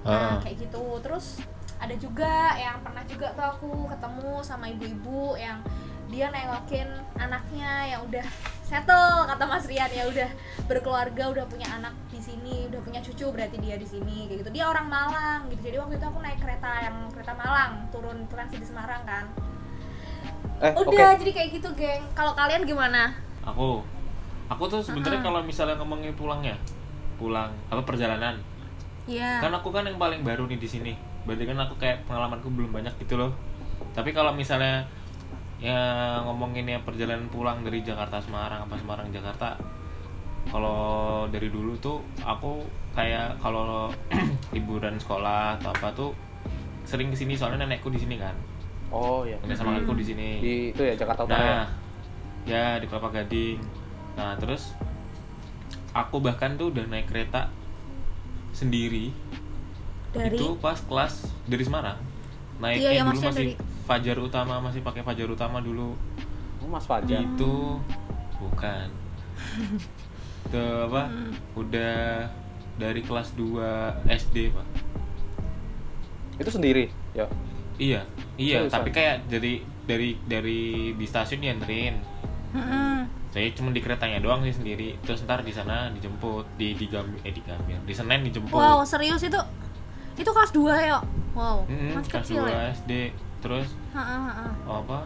Ah. 0.02 0.10
nah 0.10 0.38
kayak 0.40 0.62
gitu 0.62 0.84
terus 1.02 1.42
ada 1.76 1.96
juga 1.96 2.56
yang 2.56 2.80
pernah 2.80 3.04
juga 3.04 3.28
tuh 3.34 3.46
aku 3.52 3.72
ketemu 3.90 4.32
sama 4.40 4.70
ibu-ibu 4.70 5.36
yang 5.36 5.60
dia 6.08 6.30
nengokin 6.30 6.88
anaknya 7.18 7.92
yang 7.92 8.02
udah 8.06 8.24
settle 8.66 9.30
kata 9.30 9.46
Mas 9.46 9.70
Rian 9.70 9.88
ya 9.88 10.10
udah 10.10 10.30
berkeluarga 10.66 11.24
udah 11.30 11.46
punya 11.46 11.70
anak 11.70 11.94
di 12.10 12.18
sini 12.18 12.66
udah 12.66 12.82
punya 12.82 12.98
cucu 13.00 13.30
berarti 13.30 13.62
dia 13.62 13.78
di 13.78 13.86
sini 13.86 14.26
kayak 14.26 14.42
gitu 14.42 14.50
dia 14.52 14.66
orang 14.66 14.90
Malang 14.90 15.46
gitu 15.48 15.70
jadi 15.70 15.78
waktu 15.78 15.96
itu 15.96 16.06
aku 16.06 16.20
naik 16.20 16.42
kereta 16.42 16.72
yang 16.82 16.96
kereta 17.14 17.34
Malang 17.34 17.72
turun 17.90 18.26
transit 18.26 18.58
di 18.58 18.68
Semarang 18.68 19.06
kan 19.06 19.26
Eh, 20.56 20.72
oke. 20.72 20.88
udah 20.88 21.20
jadi 21.20 21.32
kayak 21.32 21.50
gitu 21.54 21.70
geng 21.76 22.00
kalau 22.16 22.32
kalian 22.32 22.64
gimana 22.64 23.12
Aku 23.44 23.84
aku 24.48 24.64
tuh 24.66 24.80
sebenarnya 24.80 25.20
kalau 25.20 25.44
misalnya 25.44 25.76
ngomongin 25.76 26.16
pulangnya, 26.16 26.56
pulang 27.16 27.52
apa 27.68 27.84
perjalanan. 27.84 28.40
Iya 29.04 29.38
Kan 29.38 29.52
aku 29.52 29.70
kan 29.70 29.84
yang 29.84 30.00
paling 30.00 30.24
baru 30.24 30.48
nih 30.48 30.56
di 30.56 30.66
sini. 30.66 30.94
Berarti 31.28 31.44
kan 31.44 31.60
aku 31.60 31.76
kayak 31.76 32.08
pengalamanku 32.08 32.48
belum 32.48 32.72
banyak 32.72 32.96
gitu 32.98 33.20
loh. 33.20 33.36
Tapi 33.92 34.16
kalau 34.16 34.32
misalnya 34.32 34.88
ya 35.58 35.80
ngomongin 36.22 36.68
ya 36.68 36.80
perjalanan 36.84 37.32
pulang 37.32 37.64
dari 37.64 37.80
Jakarta 37.82 38.20
Semarang 38.20 38.68
apa 38.68 38.76
Semarang 38.76 39.08
Jakarta 39.10 39.56
kalau 40.46 41.26
dari 41.28 41.50
dulu 41.50 41.74
tuh 41.80 42.04
aku 42.22 42.62
kayak 42.94 43.40
kalau 43.40 43.90
liburan 44.56 45.00
sekolah 45.00 45.58
atau 45.58 45.72
apa 45.72 45.90
tuh 45.96 46.12
sering 46.86 47.10
ke 47.10 47.18
sini 47.18 47.34
soalnya 47.34 47.66
nenekku 47.66 47.90
di 47.90 47.98
sini 47.98 48.20
kan 48.20 48.36
Oh 48.94 49.26
iya. 49.26 49.36
nenek 49.42 49.58
sama 49.58 49.82
aku 49.82 49.98
di 49.98 50.06
sini 50.06 50.30
Di 50.40 50.54
itu 50.70 50.82
ya 50.86 50.94
Jakarta 50.94 51.26
Utara 51.26 51.42
ya. 51.42 51.50
Nah, 51.50 51.68
ya 52.46 52.66
di 52.78 52.86
Kelapa 52.86 53.10
Gading. 53.10 53.58
Nah, 54.14 54.38
terus 54.38 54.78
aku 55.90 56.22
bahkan 56.22 56.54
tuh 56.54 56.70
udah 56.70 56.86
naik 56.86 57.10
kereta 57.10 57.50
sendiri 58.54 59.10
dari 60.14 60.38
itu 60.38 60.54
pas 60.62 60.78
kelas 60.80 61.28
dari 61.50 61.66
Semarang. 61.66 61.98
Naik 62.62 62.78
Iya, 62.78 62.88
eh, 62.88 62.94
iya, 62.94 63.04
dulu 63.04 63.20
masih 63.20 63.34
dari- 63.34 63.58
Fajar 63.86 64.18
Utama, 64.18 64.58
masih 64.60 64.82
pakai 64.82 65.06
Fajar 65.06 65.30
Utama 65.30 65.62
dulu. 65.62 65.94
Oh, 66.60 66.68
Mas 66.68 66.90
Fajar. 66.90 67.22
Itu 67.30 67.78
bukan. 68.42 68.90
Tuh 70.50 70.90
apa? 70.90 71.10
Udah 71.54 72.26
dari 72.76 73.02
kelas 73.06 73.38
2 73.38 74.10
SD, 74.10 74.50
Pak. 74.52 74.68
Itu 76.42 76.50
sendiri. 76.52 76.90
Ya. 77.14 77.30
Iya, 77.76 78.02
iya, 78.40 78.66
Seriusan? 78.66 78.76
tapi 78.76 78.90
kayak 78.96 79.28
dari 79.28 79.60
dari 79.84 80.16
dari 80.26 80.92
di 80.96 81.06
stasiun 81.06 81.44
dianterin. 81.44 81.96
Mm-mm. 82.56 83.04
saya 83.36 83.52
cuma 83.52 83.76
di 83.76 83.84
keretanya 83.84 84.24
doang 84.24 84.40
sih 84.48 84.56
sendiri 84.56 84.96
terus 85.04 85.28
ntar 85.28 85.44
di 85.44 85.52
sana 85.52 85.92
dijemput 85.92 86.56
di 86.56 86.72
di 86.72 86.88
Gambir 86.88 87.20
eh 87.28 87.36
di 87.36 87.44
Gambir 87.44 87.76
di 87.84 87.92
Senen 87.92 88.24
dijemput 88.24 88.56
wow 88.56 88.80
serius 88.88 89.20
itu 89.28 89.36
itu 90.16 90.30
kelas 90.32 90.56
2 90.56 90.72
ya 90.88 91.04
wow 91.36 91.68
Mm-mm, 91.68 92.00
masih 92.00 92.12
kelas 92.16 92.32
kecil 92.32 92.48
2 92.48 92.56
ya 92.56 92.62
SD 92.72 92.92
terus 93.46 93.70
Ha-ha, 93.94 94.18
ha-ha. 94.26 94.46
apa 94.66 95.00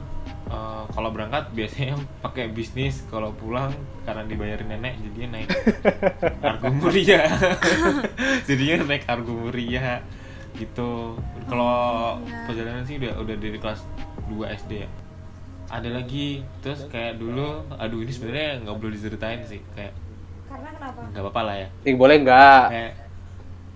eh, 0.47 0.83
kalau 0.95 1.09
berangkat 1.11 1.51
biasanya 1.51 1.99
pakai 2.23 2.47
bisnis 2.55 3.03
kalau 3.11 3.35
pulang 3.35 3.75
karena 4.07 4.23
dibayarin 4.23 4.71
nenek 4.71 4.95
jadinya 5.03 5.35
naik 5.35 5.51
argo 6.47 6.71
muria 6.71 7.27
jadinya 8.47 8.87
naik 8.87 9.03
argo 9.11 9.35
muria 9.35 9.99
gitu. 10.57 11.15
Kalau 11.47 12.19
iya. 12.25 12.43
perjalanan 12.43 12.83
sih 12.83 12.99
udah 12.99 13.15
udah 13.21 13.35
dari 13.39 13.59
kelas 13.61 13.79
2 14.27 14.59
SD 14.59 14.71
ya. 14.83 14.89
Ada 15.69 16.01
lagi 16.01 16.41
terus 16.59 16.83
kayak 16.89 17.21
dulu 17.21 17.63
aduh 17.77 18.01
ini 18.01 18.11
sebenarnya 18.11 18.65
nggak 18.65 18.75
boleh 18.75 18.93
diceritain 18.97 19.39
sih 19.45 19.61
kayak 19.77 19.93
karena 20.49 20.73
kenapa? 20.73 20.99
nggak 21.13 21.23
apa-apa 21.27 21.41
lah 21.45 21.55
ya. 21.61 21.67
Ih, 21.85 21.95
boleh 21.95 22.15
nggak? 22.25 22.63
Kayak 22.73 22.91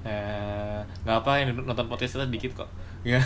eh, 0.10 0.80
nggak 1.06 1.18
apa 1.22 1.32
yang 1.40 1.48
nonton 1.62 1.86
podcast 1.86 2.18
kita 2.18 2.26
dikit 2.28 2.52
kok. 2.66 2.70
Ya 3.06 3.22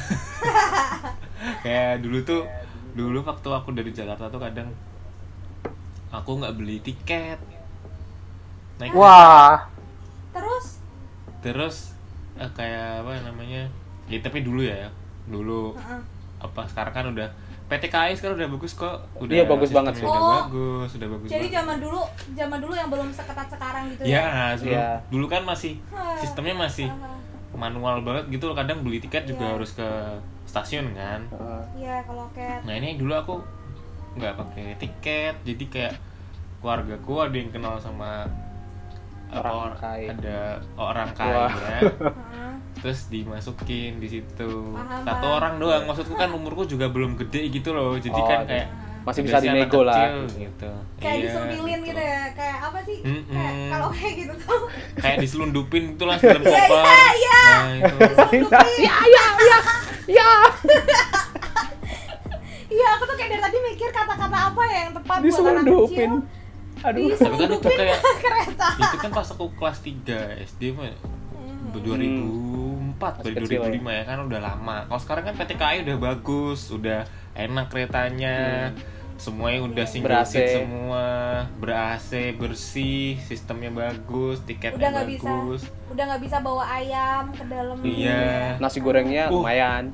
kayak 1.59 1.99
dulu 1.99 2.17
tuh 2.21 2.41
dulu 2.93 3.19
waktu 3.21 3.49
aku 3.49 3.69
dari 3.71 3.89
Jakarta 3.89 4.27
tuh 4.27 4.37
kadang 4.37 4.69
aku 6.09 6.29
nggak 6.35 6.55
beli 6.55 6.79
tiket 6.79 7.37
naik 8.77 8.91
wah 8.91 9.67
terus 10.31 10.81
terus 11.39 11.75
eh, 12.35 12.49
kayak 12.51 13.01
apa 13.01 13.21
namanya 13.23 13.65
ya 14.05 14.17
tapi 14.19 14.41
dulu 14.41 14.61
ya 14.61 14.87
dulu 15.25 15.73
Heeh. 15.73 16.01
apa 16.39 16.61
sekarang 16.65 16.93
kan 16.93 17.05
udah 17.09 17.27
PT 17.67 17.83
KAI 17.85 18.15
sekarang 18.15 18.39
udah 18.39 18.47
bagus 18.49 18.71
kok 18.73 18.95
udah 19.17 19.33
Iya, 19.33 19.43
bagus 19.43 19.75
banget 19.75 19.99
sih. 19.99 20.07
udah 20.07 20.15
Oh. 20.15 20.31
bagus 20.41 20.89
udah 20.95 21.09
bagus 21.11 21.27
jadi 21.27 21.43
banget. 21.43 21.57
zaman 21.59 21.77
dulu 21.77 22.01
zaman 22.31 22.57
dulu 22.57 22.73
yang 22.73 22.87
belum 22.87 23.07
seketat 23.11 23.47
sekarang 23.51 23.83
gitu 23.91 24.01
ya 24.01 24.23
ya 24.23 24.23
sebelum 24.55 24.71
Iya. 24.73 24.87
dulu 25.11 25.25
kan 25.27 25.41
masih 25.43 25.73
sistemnya 26.15 26.55
masih. 26.55 26.87
Manual 27.57 27.99
banget 28.01 28.29
gitu 28.31 28.47
loh. 28.47 28.55
Kadang 28.55 28.81
beli 28.81 28.97
tiket 28.97 29.25
juga 29.25 29.43
Iya. 29.43 29.53
harus 29.57 29.71
ke 29.73 29.89
stasiun 30.45 30.93
kan. 30.93 31.25
Heeh. 31.27 31.61
iya 31.77 31.95
kalau 32.01 32.29
kayak 32.31 32.63
nah 32.63 32.73
ini 32.73 32.95
dulu 32.95 33.11
aku 33.11 33.35
nggak 34.15 34.33
pakai 34.35 34.65
tiket 34.77 35.35
jadi 35.43 35.63
kayak 35.67 35.93
keluargaku 36.57 37.13
ada 37.19 37.35
yang 37.35 37.51
kenal 37.51 37.75
sama 37.75 38.25
Orang 39.27 39.75
kaya. 39.75 40.07
ada 40.09 40.39
orang 40.73 41.11
kaya 41.11 41.51
heeh. 41.51 41.83
terus 42.79 43.11
dimasukin 43.11 43.97
di 43.97 44.07
situ. 44.07 44.51
Satu 45.03 45.27
orang 45.27 45.59
doang 45.59 45.83
maksudku 45.83 46.15
kan 46.15 46.31
umurku 46.31 46.63
juga 46.63 46.87
belum 46.87 47.17
gede 47.17 47.51
gitu 47.51 47.75
loh. 47.75 47.97
Jadi 47.97 48.15
Oh, 48.15 48.23
kan 48.23 48.47
kayak 48.47 48.71
Masih 49.07 49.21
bisa 49.23 49.37
sih 49.37 49.47
anak 49.47 49.55
dinego 49.63 49.81
lah. 49.81 49.95
kecil 49.95 50.15
gitu. 50.37 50.69
Kayak 50.97 51.15
Iya, 51.15 51.23
disempilin 51.23 51.79
gitu. 51.81 52.01
ya 52.03 52.21
kayak 52.29 52.57
apa 52.61 52.79
sih? 52.83 52.97
Mm-mm. 53.01 53.23
kayak 53.29 53.53
kalau 53.69 53.89
kayak 53.89 54.13
gitu 54.17 54.33
tuh. 54.37 54.61
Kayak 54.97 55.17
diselundupin 55.17 55.83
gitu 55.89 56.03
lah 56.03 56.17
dalam 56.17 56.41
Iya, 56.43 56.59
koper 56.61 56.83
iya, 56.83 57.07
iya. 57.15 57.39
nah 57.47 58.29
itu. 58.29 58.51
Ya 58.83 58.95
ya 58.99 59.25
ya 59.41 59.59
ya. 60.09 60.29
Iya 62.67 62.87
aku 62.93 63.03
tuh 63.05 63.15
kayak 63.15 63.29
dari 63.31 63.41
tadi 63.41 63.57
mikir 63.63 63.89
kata-kata 63.89 64.37
apa 64.45 64.61
ya 64.65 64.77
yang 64.77 64.91
tepat 64.93 65.07
buat 65.07 65.15
anak 65.15 65.25
diselundupin. 65.25 66.11
Kecil 66.13 66.35
aduh 66.77 66.93
Tapi 66.99 67.09
kan 67.09 67.09
itu 67.09 67.15
diselundupin 67.15 67.71
kayak- 67.73 68.01
ke 68.03 68.11
kereta. 68.23 68.67
itu 68.77 68.97
kan 68.99 69.11
pas 69.11 69.27
aku 69.27 69.45
kelas 69.51 69.77
3 69.81 70.19
SD 70.45 70.61
mah 70.71 70.91
Hmm. 71.67 71.73
2004 71.73 73.21
dari 73.21 73.35
Masih 73.35 73.45
kecil 73.45 73.59
2005 73.61 73.91
ya 73.93 74.03
kan 74.03 74.17
udah 74.21 74.39
lama. 74.41 74.77
Kalau 74.85 74.99
sekarang 74.99 75.23
kan 75.25 75.35
PT 75.35 75.51
KAI 75.53 75.77
udah 75.83 75.97
bagus 76.01 76.59
udah 76.69 76.99
enak 77.33 77.65
keretanya 77.67 78.35
semuanya 79.17 79.59
udah 79.63 79.85
single 79.85 80.13
Ber-AC. 80.13 80.29
seat 80.29 80.49
semua 80.55 81.05
ber 81.57 81.69
AC 81.73 82.09
bersih 82.33 83.17
sistemnya 83.19 83.69
bagus 83.69 84.41
tiketnya 84.41 84.77
udah 84.77 84.89
nggak 84.91 85.09
bisa 85.09 85.25
bagus 85.27 85.61
udah 85.89 86.03
nggak 86.05 86.21
bisa 86.21 86.37
bawa 86.39 86.63
ayam 86.71 87.23
ke 87.31 87.43
dalam 87.43 87.77
Iya. 87.81 88.55
nasi 88.57 88.77
gorengnya 88.77 89.25
Uh. 89.27 89.41
lumayan 89.41 89.89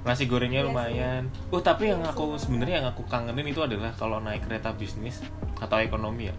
nasi 0.00 0.24
gorengnya 0.24 0.58
Iya 0.58 0.64
sih. 0.64 0.72
lumayan 0.72 1.22
oh 1.46 1.60
tapi 1.60 1.92
yang 1.92 2.00
aku 2.02 2.34
sebenarnya 2.34 2.80
yang 2.80 2.88
aku 2.88 3.04
kangenin 3.04 3.46
itu 3.46 3.60
adalah 3.60 3.92
kalau 3.92 4.16
naik 4.18 4.40
kereta 4.42 4.72
bisnis 4.72 5.20
atau 5.58 5.76
ekonomi 5.76 6.26
ya 6.26 6.34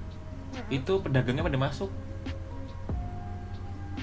itu 0.68 0.98
pedagangnya 0.98 1.46
pada 1.46 1.62
masuk 1.62 1.94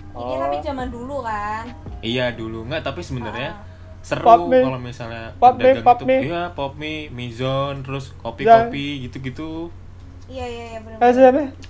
ini 0.09 0.33
Oh. 0.33 0.41
tapi 0.41 0.63
zaman 0.63 0.89
dulu 0.89 1.21
kan 1.21 1.69
iya 2.01 2.31
dulu 2.31 2.63
nggak 2.65 2.81
tapi 2.83 3.03
sebenarnya 3.03 3.51
Ah. 3.53 3.66
Seru 4.07 4.23
kalau 4.23 4.79
misalnya 4.79 5.35
Pop 5.35 5.59
mie, 5.59 5.75
pedagang 5.75 5.83
pop 5.83 5.99
itu 5.99 6.07
mie. 6.07 6.21
iya 6.31 6.43
pop 6.55 6.73
mie 6.79 7.11
mizon 7.11 7.83
terus 7.83 8.15
kopi 8.23 8.47
kopi 8.47 9.11
gitu 9.11 9.17
gitu 9.19 9.51
iya 10.31 10.47
iya 10.47 10.65
iya 10.75 10.81
benar 10.87 10.99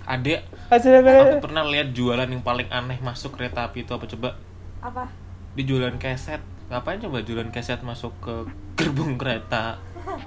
ada 0.05 0.37
aku 0.69 1.45
pernah 1.49 1.65
lihat 1.65 1.95
jualan 1.95 2.29
yang 2.29 2.43
paling 2.43 2.69
aneh 2.69 2.99
masuk 2.99 3.39
kereta 3.39 3.71
api 3.71 3.87
itu 3.87 3.93
apa 3.95 4.05
coba? 4.11 4.29
Apa? 4.83 5.05
Di 5.55 5.63
jualan 5.63 5.95
keset. 5.97 6.43
Ngapain 6.67 6.99
coba 6.99 7.23
jualan 7.23 7.51
keset 7.55 7.81
masuk 7.87 8.13
ke 8.19 8.35
gerbong 8.75 9.15
kereta? 9.15 9.79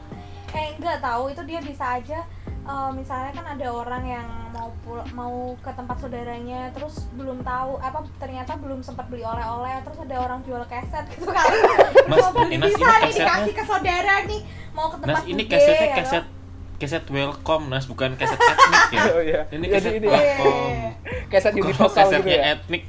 Eh 0.49 0.73
enggak 0.81 0.97
tahu 0.97 1.29
itu 1.29 1.45
dia 1.45 1.61
bisa 1.61 2.01
aja 2.01 2.25
eh, 2.69 2.89
misalnya 2.91 3.31
kan 3.31 3.45
ada 3.49 3.67
orang 3.67 4.03
yang 4.05 4.27
mau 4.49 4.69
pul 4.79 4.97
mau 5.11 5.33
ke 5.57 5.71
tempat 5.71 5.97
saudaranya 5.97 6.69
terus 6.69 7.09
belum 7.11 7.41
tahu 7.41 7.77
apa 7.79 7.99
ternyata 8.17 8.53
belum 8.55 8.79
sempat 8.79 9.07
beli 9.07 9.21
oleh-oleh 9.23 9.81
terus 9.81 9.97
ada 9.99 10.15
orang 10.19 10.39
jual 10.41 10.61
keset 10.63 11.05
gitu 11.09 11.27
kan 11.27 11.45
Mas, 12.09 12.17
mau 12.19 12.31
beli 12.35 12.55
Inas, 12.55 12.67
bisa 12.67 12.77
ini 12.77 12.85
nih 12.85 13.01
kesetnya- 13.03 13.25
dikasih 13.25 13.53
ke 13.53 13.63
saudara 13.63 14.13
nih 14.23 14.41
mau 14.71 14.87
ke 14.87 14.97
tempat 14.97 15.15
Nas 15.15 15.25
ini 15.25 15.43
gede, 15.43 15.51
kesetnya 15.51 15.87
ya 15.87 15.95
keset 15.95 16.23
toh. 16.23 16.37
keset 16.77 17.05
welcome 17.09 17.65
Nas 17.67 17.85
bukan 17.85 18.09
keset 18.15 18.39
etnik 18.39 18.83
ya 18.89 19.01
Oh, 19.09 19.21
iya. 19.21 19.41
ini 19.49 19.65
Jadi 19.65 19.73
keset 19.75 19.93
ini 19.95 20.05
ya. 20.05 20.13
welcome 20.13 20.77
Keset 21.31 21.51
kalau 21.51 21.61
universal 21.63 21.89
gitu 21.89 21.99
kesetnya 21.99 22.35
ya. 22.35 22.51
etnik 22.51 22.83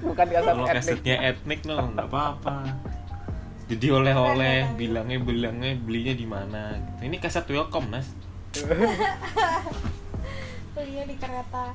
Bukan 0.00 0.26
keset 0.26 0.44
kalau 0.46 0.62
etnik. 0.62 0.76
kesetnya 0.76 1.16
etnik 1.26 1.60
no 1.62 1.74
nggak 1.88 2.06
apa-apa 2.06 2.56
jadi 3.70 3.86
oleh-oleh 3.94 4.74
bilangnya 4.74 5.18
bilangnya 5.22 5.78
belinya 5.78 6.14
di 6.18 6.26
mana 6.26 6.62
gitu. 6.74 7.06
ini 7.06 7.16
keset 7.16 7.46
welcome 7.46 7.86
Nas 7.88 8.10
belinya 10.74 11.04
di 11.06 11.16
kereta. 11.18 11.66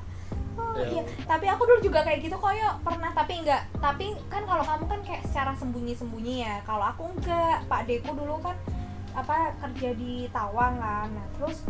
Oh 0.55 0.71
Ya. 0.75 0.87
iya. 0.87 1.03
Tapi 1.23 1.45
aku 1.47 1.67
dulu 1.67 1.79
juga 1.83 1.99
kayak 2.03 2.19
gitu 2.23 2.35
kok 2.35 2.51
yuk 2.51 2.75
pernah 2.83 3.11
tapi 3.11 3.43
enggak. 3.43 3.63
Tapi 3.79 4.15
kan 4.27 4.43
kalau 4.43 4.63
kamu 4.63 4.85
kan 4.87 4.99
kayak 5.03 5.23
secara 5.27 5.51
sembunyi-sembunyi 5.55 6.35
ya. 6.43 6.55
Kalau 6.63 6.83
aku 6.83 7.11
enggak. 7.11 7.63
Pak 7.67 7.87
Deku 7.87 8.11
dulu 8.15 8.39
kan 8.39 8.55
apa 9.15 9.55
kerja 9.59 9.95
di 9.95 10.27
Tawang 10.31 10.79
kan. 10.79 11.07
Nah 11.11 11.27
terus 11.35 11.63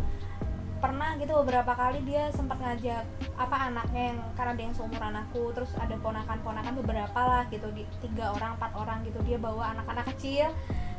pernah 0.76 1.16
gitu 1.16 1.32
beberapa 1.38 1.72
kali 1.72 2.04
dia 2.04 2.28
sempat 2.30 2.56
ngajak 2.56 3.02
apa 3.34 3.56
anaknya 3.66 4.12
yang 4.12 4.18
karena 4.32 4.52
dia 4.52 4.64
yang 4.64 4.76
seumuran 4.76 5.14
aku 5.16 5.42
terus 5.50 5.72
ada 5.74 5.96
ponakan-ponakan 5.96 6.74
beberapa 6.76 7.16
lah 7.18 7.42
gitu 7.48 7.68
di 7.72 7.82
tiga 7.98 8.30
orang 8.30 8.54
empat 8.54 8.72
orang 8.72 9.00
gitu 9.02 9.18
dia 9.22 9.36
bawa 9.36 9.72
anak-anak 9.72 10.04
kecil 10.12 10.52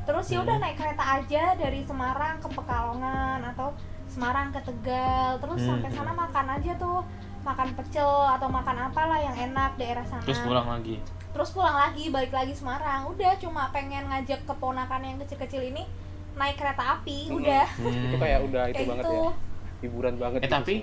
terus 0.03 0.25
ya 0.27 0.39
udah 0.39 0.55
Hmm. 0.55 0.63
naik 0.63 0.75
kereta 0.75 1.03
aja 1.19 1.43
dari 1.53 1.83
Semarang 1.83 2.37
ke 2.37 2.47
Pekalongan 2.47 3.43
atau 3.45 3.75
Semarang 4.07 4.49
ke 4.49 4.59
Tegal 4.61 5.37
terus 5.37 5.59
Hmm. 5.59 5.69
sampai 5.75 5.89
sana 5.91 6.11
makan 6.11 6.47
aja 6.53 6.71
tuh 6.75 6.99
makan 7.43 7.69
pecel 7.73 8.07
atau 8.27 8.47
makan 8.47 8.77
apalah 8.83 9.19
yang 9.19 9.35
enak 9.35 9.75
daerah 9.75 10.03
sana 10.03 10.23
terus 10.23 10.41
pulang 10.41 10.65
lagi 10.65 10.97
terus 11.29 11.49
pulang 11.51 11.77
lagi 11.77 12.07
balik 12.07 12.31
lagi 12.31 12.51
Semarang 12.51 13.07
udah 13.07 13.37
cuma 13.37 13.69
pengen 13.69 14.03
ngajak 14.05 14.41
keponakan 14.43 15.01
yang 15.01 15.17
kecil-kecil 15.21 15.61
ini 15.61 15.85
naik 16.33 16.55
kereta 16.55 16.97
api 16.97 17.27
Hmm. 17.27 17.37
udah 17.37 17.65
Itu 17.77 17.87
Hmm. 18.09 18.17
kayak 18.17 18.39
udah 18.43 18.63
itu 18.65 18.75
kayak 18.75 18.89
banget 18.89 19.03
gitu 19.03 19.13
ya. 19.13 19.31
Hiburan 19.79 20.15
banget 20.15 20.39
Eh, 20.39 20.43
gitu 20.43 20.53
tapi- 20.53 20.69
sih. 20.73 20.79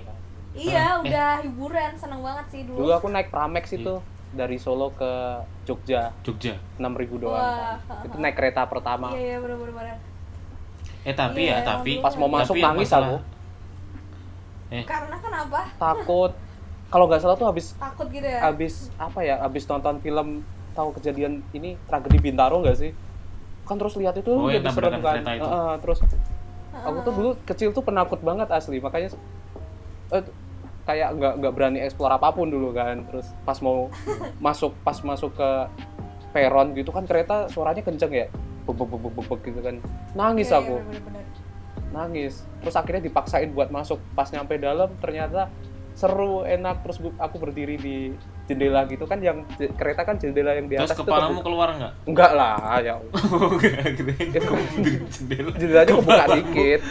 iya 0.63 0.95
Eh. 0.95 1.03
udah 1.03 1.29
hiburan 1.41 1.91
seneng 1.93 2.21
banget 2.21 2.45
sih 2.47 2.61
dulu 2.63 2.77
Dulu 2.79 2.91
aku 2.93 3.07
naik 3.09 3.27
Pramex 3.27 3.65
itu 3.71 3.93
dari 4.31 4.55
Solo 4.55 4.91
ke 4.91 5.11
Jogja 5.63 6.11
Jogja 6.21 6.55
6000 6.77 6.87
doang. 7.17 7.35
Wah, 7.35 7.75
Itu 8.01 8.15
naik 8.15 8.33
kereta 8.33 8.63
pertama. 8.65 9.11
iya 9.11 9.19
iya 9.29 9.37
bener 9.37 9.57
bener 9.57 9.73
bener 9.73 9.97
eh 11.01 11.13
tapi 11.13 11.41
Iya, 11.43 11.61
ya 11.61 11.65
tapi 11.67 11.91
Pas 11.99 12.13
mau 12.13 12.25
tapi 12.25 12.35
masuk 12.39 12.55
yang 12.55 12.65
nangis 12.71 12.87
masalah- 12.87 13.07
aku. 13.07 13.17
eh 14.71 14.83
karena 14.83 15.17
kenapa 15.17 15.59
Takut. 15.75 16.31
Kalau 16.85 17.05
nggak 17.05 17.19
salah 17.19 17.35
tuh 17.35 17.45
habis 17.45 17.75
takut 17.75 18.07
gitu 18.07 18.23
ya 18.23 18.39
habis 18.41 18.73
apa 18.95 19.19
ya? 19.19 19.35
Habis 19.39 19.63
nonton 19.65 19.99
film 19.99 20.41
tahu 20.71 20.89
kejadian 20.93 21.43
ini 21.51 21.75
tragedi 21.83 22.17
Bintaro 22.19 22.57
nggak 22.59 22.75
sih? 22.75 22.91
Kan 23.63 23.75
terus 23.75 23.93
lihat 23.95 24.15
itu 24.15 24.29
Oh, 24.29 24.47
jadi 24.47 24.65
serem 24.67 24.93
kan. 24.95 25.01
kereta 25.17 25.31
itu. 25.33 25.43
Heeh, 25.43 25.73
terus 25.79 25.97
aku 26.83 26.97
tuh 27.03 27.13
dulu 27.13 27.29
kecil 27.45 27.69
tuh 27.71 27.83
penakut 27.85 28.19
banget 28.19 28.51
asli. 28.51 28.81
Makanya 28.81 29.15
eh, 30.11 30.23
kayak 30.83 31.09
nggak 31.15 31.33
nggak 31.41 31.53
berani 31.55 31.79
eksplor 31.81 32.11
apa 32.11 32.33
pun 32.33 32.51
dulu 32.51 32.75
kan. 32.75 33.05
Terus 33.07 33.31
pas 33.47 33.57
mau 33.61 33.87
masuk 34.45 34.75
pas 34.83 34.97
masuk 34.99 35.31
ke 35.33 35.49
peron 36.31 36.75
gitu 36.75 36.91
kan 36.91 37.07
kereta 37.07 37.47
suaranya 37.47 37.79
kenceng 37.79 38.11
ya. 38.11 38.27
Bek 38.65 38.75
bek 38.75 38.87
bek 38.89 38.99
bek, 38.99 39.11
bek, 39.15 39.25
bek 39.29 39.39
gitu 39.47 39.59
kan. 39.63 39.75
Nangis 40.11 40.49
Iya, 40.49 40.59
iya, 40.59 40.63
aku. 40.65 40.75
bener, 40.83 41.01
bener, 41.05 41.23
bener. 41.23 41.23
nangis. 41.95 42.43
Terus 42.59 42.75
akhirnya 42.75 43.03
dipaksain 43.07 43.49
buat 43.55 43.71
masuk. 43.71 44.03
Pas 44.11 44.27
nyampe 44.27 44.59
dalam 44.59 44.91
ternyata 44.99 45.47
seru 45.95 46.43
enak 46.43 46.83
terus 46.83 46.99
aku 47.15 47.35
berdiri 47.39 47.79
di 47.79 48.11
jendela 48.45 48.83
gitu 48.85 49.07
kan 49.07 49.17
yang 49.17 49.47
kereta 49.55 50.03
kan 50.03 50.19
jendela 50.19 50.51
yang 50.51 50.67
di 50.67 50.75
terus 50.75 50.91
atas 50.91 50.99
itu 50.99 51.07
kepalamu 51.07 51.39
kebuka. 51.39 51.45
keluar 51.47 51.67
nggak 51.73 51.93
enggak 52.03 52.31
lah 52.31 52.55
ya 52.77 52.93
Allah. 52.99 53.11
oh 53.31 53.55
jendela 55.09 55.49
jendelanya 55.55 55.87
kebuka 55.89 56.25
dikit. 56.35 56.81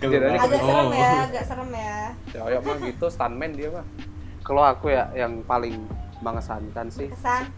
Jendelanya 0.00 0.38
agak 0.40 0.60
Oh. 0.60 0.66
serem 0.66 0.88
ya 0.90 1.10
agak 1.24 1.44
serem 1.44 1.70
ya 1.70 1.96
ya 2.30 2.40
ya 2.46 2.58
mah 2.58 2.76
gitu 2.80 3.06
stuntman 3.06 3.52
dia 3.52 3.68
mah 3.68 3.84
kalau 4.40 4.62
aku 4.62 4.86
ya 4.88 5.08
yang 5.14 5.40
paling 5.42 5.76
mengesankan 6.20 6.86
sih 6.88 7.08
kesan 7.10 7.48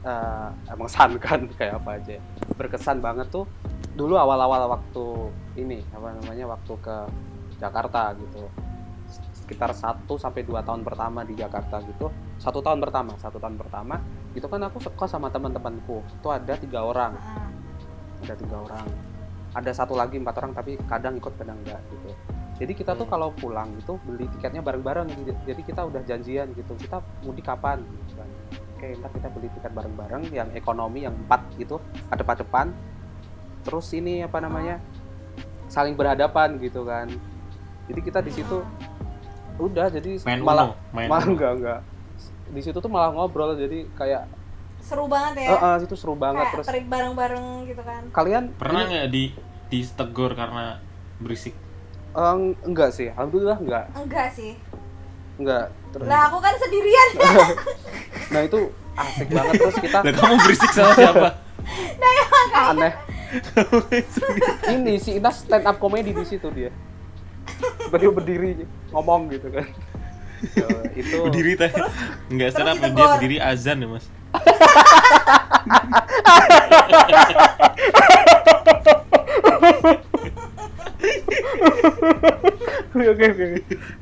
eh 0.00 0.48
mengesankan 0.70 1.40
kayak 1.58 1.76
apa 1.76 1.90
aja 1.96 2.16
ya. 2.16 2.22
berkesan 2.56 3.00
banget 3.00 3.28
tuh 3.28 3.44
dulu 3.92 4.16
awal-awal 4.16 4.68
waktu 4.70 5.04
ini 5.58 5.84
apa 5.90 6.16
namanya 6.16 6.48
waktu 6.50 6.72
ke 6.78 6.96
Jakarta 7.56 8.16
gitu 8.16 8.48
sekitar 9.50 9.74
1 9.74 10.06
sampai 10.14 10.46
2 10.46 10.62
tahun 10.62 10.86
pertama 10.86 11.26
di 11.26 11.34
Jakarta 11.34 11.82
gitu. 11.82 12.06
Satu 12.38 12.62
tahun 12.62 12.78
pertama 12.78 13.18
satu 13.18 13.42
tahun 13.42 13.58
pertama 13.58 13.98
itu 14.30 14.46
kan 14.46 14.62
aku 14.62 14.78
suka 14.78 15.10
sama 15.10 15.26
teman-temanku. 15.26 16.06
Itu 16.06 16.30
ada 16.30 16.54
tiga 16.54 16.86
orang. 16.86 17.18
Heeh. 17.18 17.48
ada 18.20 18.36
tiga 18.38 18.62
orang. 18.62 18.86
Ada 19.56 19.70
satu 19.74 19.98
lagi 19.98 20.22
empat 20.22 20.38
orang 20.38 20.52
tapi 20.54 20.78
kadang 20.86 21.18
ikut 21.18 21.34
kadang 21.34 21.58
enggak 21.66 21.82
gitu. 21.90 22.14
Jadi 22.62 22.72
kita 22.76 22.92
tuh 22.94 23.08
Hmm. 23.08 23.12
kalau 23.16 23.28
pulang 23.34 23.74
itu 23.74 23.96
beli 24.06 24.30
tiketnya 24.30 24.62
bareng-bareng. 24.62 25.10
Jadi 25.48 25.60
kita 25.66 25.82
udah 25.88 26.04
janjian 26.06 26.54
gitu. 26.54 26.76
Kita 26.78 27.02
mudik 27.26 27.50
kapan? 27.50 27.82
Gitu 27.82 28.14
kan. 28.14 28.30
oke 28.80 28.86
ntar 28.96 29.12
kita 29.12 29.28
beli 29.28 29.48
tiket 29.52 29.72
bareng-bareng 29.76 30.24
yang 30.32 30.48
ekonomi 30.56 31.04
yang 31.04 31.12
empat 31.12 31.44
gitu 31.60 31.76
ada 32.08 32.24
depan 32.24 32.72
terus 33.60 33.92
ini 33.92 34.22
apa 34.22 34.38
namanya? 34.40 34.78
Saling 35.66 35.98
berhadapan 35.98 36.56
gitu 36.62 36.86
kan. 36.86 37.10
Jadi 37.90 38.00
kita 38.06 38.22
di 38.22 38.30
situ 38.30 38.62
udah 39.60 39.86
jadi 39.92 40.10
main 40.24 40.40
malah 40.40 40.72
Uno, 40.72 40.74
main 40.90 41.08
malah 41.08 41.24
Uno. 41.24 41.32
enggak 41.36 41.52
enggak. 41.56 41.80
Di 42.50 42.60
situ 42.60 42.78
tuh 42.80 42.90
malah 42.90 43.12
ngobrol 43.12 43.54
jadi 43.54 43.84
kayak 43.94 44.26
seru 44.80 45.04
banget 45.06 45.44
ya? 45.44 45.48
Eh, 45.52 45.60
eh, 45.60 45.74
itu 45.84 45.94
seru 45.94 46.16
banget 46.16 46.40
kayak 46.42 46.52
terus 46.56 46.66
trip 46.66 46.86
bareng-bareng 46.88 47.46
gitu 47.68 47.82
kan? 47.84 48.02
Kalian? 48.10 48.44
Pernah 48.56 48.82
nggak 48.88 49.06
di 49.12 49.24
ditegur 49.68 50.32
karena 50.34 50.80
berisik? 51.20 51.54
Eh, 52.10 52.34
enggak 52.64 52.90
sih 52.90 53.12
alhamdulillah 53.12 53.60
enggak. 53.60 53.84
Enggak 53.94 54.28
sih. 54.32 54.56
Enggak 55.36 55.70
Terus- 55.92 56.08
lah 56.08 56.26
aku 56.26 56.38
kan 56.40 56.54
sendirian. 56.56 57.08
Nah 58.30 58.46
itu 58.46 58.70
asik 58.94 59.26
banget 59.26 59.54
terus 59.58 59.76
kita 59.82 59.98
Lah 60.00 60.12
kamu 60.14 60.34
berisik 60.46 60.70
sama 60.70 60.92
siapa? 60.94 61.28
Aneh. 62.70 62.92
Ini 64.70 64.92
si 64.98 65.18
Inas 65.18 65.42
stand 65.42 65.66
up 65.66 65.76
comedy 65.78 66.14
di 66.14 66.22
situ 66.22 66.46
dia. 66.50 66.70
Beliau 67.90 68.14
berdiri 68.14 68.62
ngomong 68.90 69.30
gitu 69.30 69.48
kan. 69.50 69.66
Eh, 70.40 71.04
itu 71.04 71.16
berdiri 71.20 71.52
teh. 71.56 71.70
Nggak 72.32 72.50
serap 72.56 72.76
dia 72.80 72.88
ditegur. 72.88 73.08
berdiri 73.20 73.36
azan 73.38 73.84
ya 73.84 73.88
mas. 73.88 74.06
Oke 82.90 83.06
oke 83.10 83.24
oke. 83.30 83.46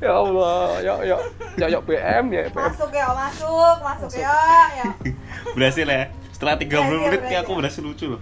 Ya 0.01 0.11
Allah 0.11 0.59
ya 0.83 0.93
ya. 1.05 1.17
Ya 1.59 1.65
ya 1.69 1.79
BM 1.79 2.25
ya 2.33 2.41
BM 2.49 2.55
masuk 2.57 2.89
ya 2.91 3.07
masuk 3.13 3.75
masuk 3.85 4.11
ya 4.17 4.37
ya. 4.75 4.85
Berhasil 5.55 5.85
ya. 5.87 6.09
Setelah 6.33 6.55
30 6.57 6.67
Berhasil, 6.67 6.99
menit 7.03 7.21
nih 7.27 7.37
aku 7.39 7.51
berhasil. 7.55 7.81
lucu 7.83 8.05
loh. 8.15 8.21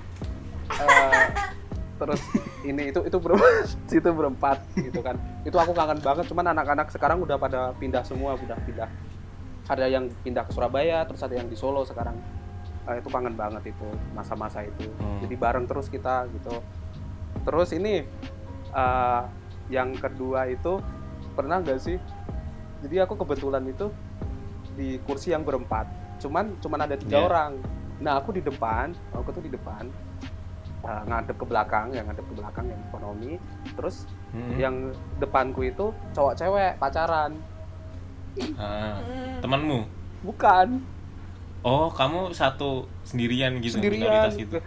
Eh, 0.74 1.24
terus 1.98 2.22
ini 2.62 2.90
itu 2.90 3.02
itu 3.02 3.18
berempat 3.18 3.66
itu 4.00 4.10
berempat 4.10 4.58
gitu 4.78 5.00
kan. 5.02 5.16
Itu 5.44 5.58
aku 5.58 5.74
kangen 5.74 6.00
banget 6.00 6.26
cuman 6.30 6.54
anak-anak 6.54 6.88
sekarang 6.90 7.20
udah 7.20 7.36
pada 7.36 7.74
pindah 7.76 8.02
semua 8.02 8.38
udah 8.38 8.58
pindah. 8.64 8.90
Ada 9.68 9.86
yang 9.86 10.08
pindah 10.22 10.48
ke 10.48 10.52
Surabaya 10.54 11.04
terus 11.04 11.20
ada 11.20 11.34
yang 11.34 11.50
di 11.50 11.58
Solo 11.58 11.84
sekarang. 11.84 12.16
Eh, 12.88 13.04
itu 13.04 13.10
kangen 13.10 13.36
banget 13.36 13.68
itu 13.68 13.88
masa-masa 14.14 14.64
itu. 14.64 14.88
Hmm. 14.96 15.20
jadi 15.20 15.36
bareng 15.36 15.66
terus 15.66 15.90
kita 15.90 16.24
gitu. 16.32 16.62
Terus 17.44 17.70
ini 17.72 18.06
eh, 18.70 19.22
yang 19.68 19.92
kedua 19.94 20.48
itu 20.48 20.80
pernah 21.36 21.60
nggak 21.60 21.80
sih? 21.80 21.98
Jadi 22.86 22.96
aku 23.02 23.18
kebetulan 23.18 23.66
itu 23.66 23.90
di 24.74 25.02
kursi 25.04 25.34
yang 25.34 25.42
berempat. 25.42 25.90
Cuman 26.22 26.56
cuman 26.62 26.80
ada 26.86 26.96
tiga 26.96 27.20
Iya. 27.20 27.28
orang. 27.28 27.52
Nah 27.98 28.22
aku 28.22 28.30
di 28.32 28.40
depan 28.40 28.94
aku 29.12 29.34
tuh 29.34 29.42
di 29.42 29.50
depan 29.50 29.90
eh, 30.88 31.02
ngadep 31.06 31.36
ke 31.36 31.46
belakang 31.46 31.92
yang 31.92 32.08
ngadep 32.08 32.24
ke 32.24 32.34
belakang 32.34 32.66
yang 32.66 32.82
ekonomi. 32.82 33.32
Terus 33.76 34.08
Hmm. 34.30 34.56
yang 34.56 34.76
depanku 35.18 35.62
itu 35.62 35.86
cowok 36.12 36.34
cewek 36.34 36.72
pacaran. 36.78 37.36
Ah, 38.56 38.96
Hmm. 38.98 39.38
temanmu? 39.40 39.80
Bukan. 40.24 40.80
Oh 41.62 41.90
kamu 41.90 42.32
satu 42.32 42.86
sendirian 43.02 43.60
gitu 43.60 43.78
sendirian. 43.78 44.08
minoritas 44.08 44.38
gitu? 44.38 44.58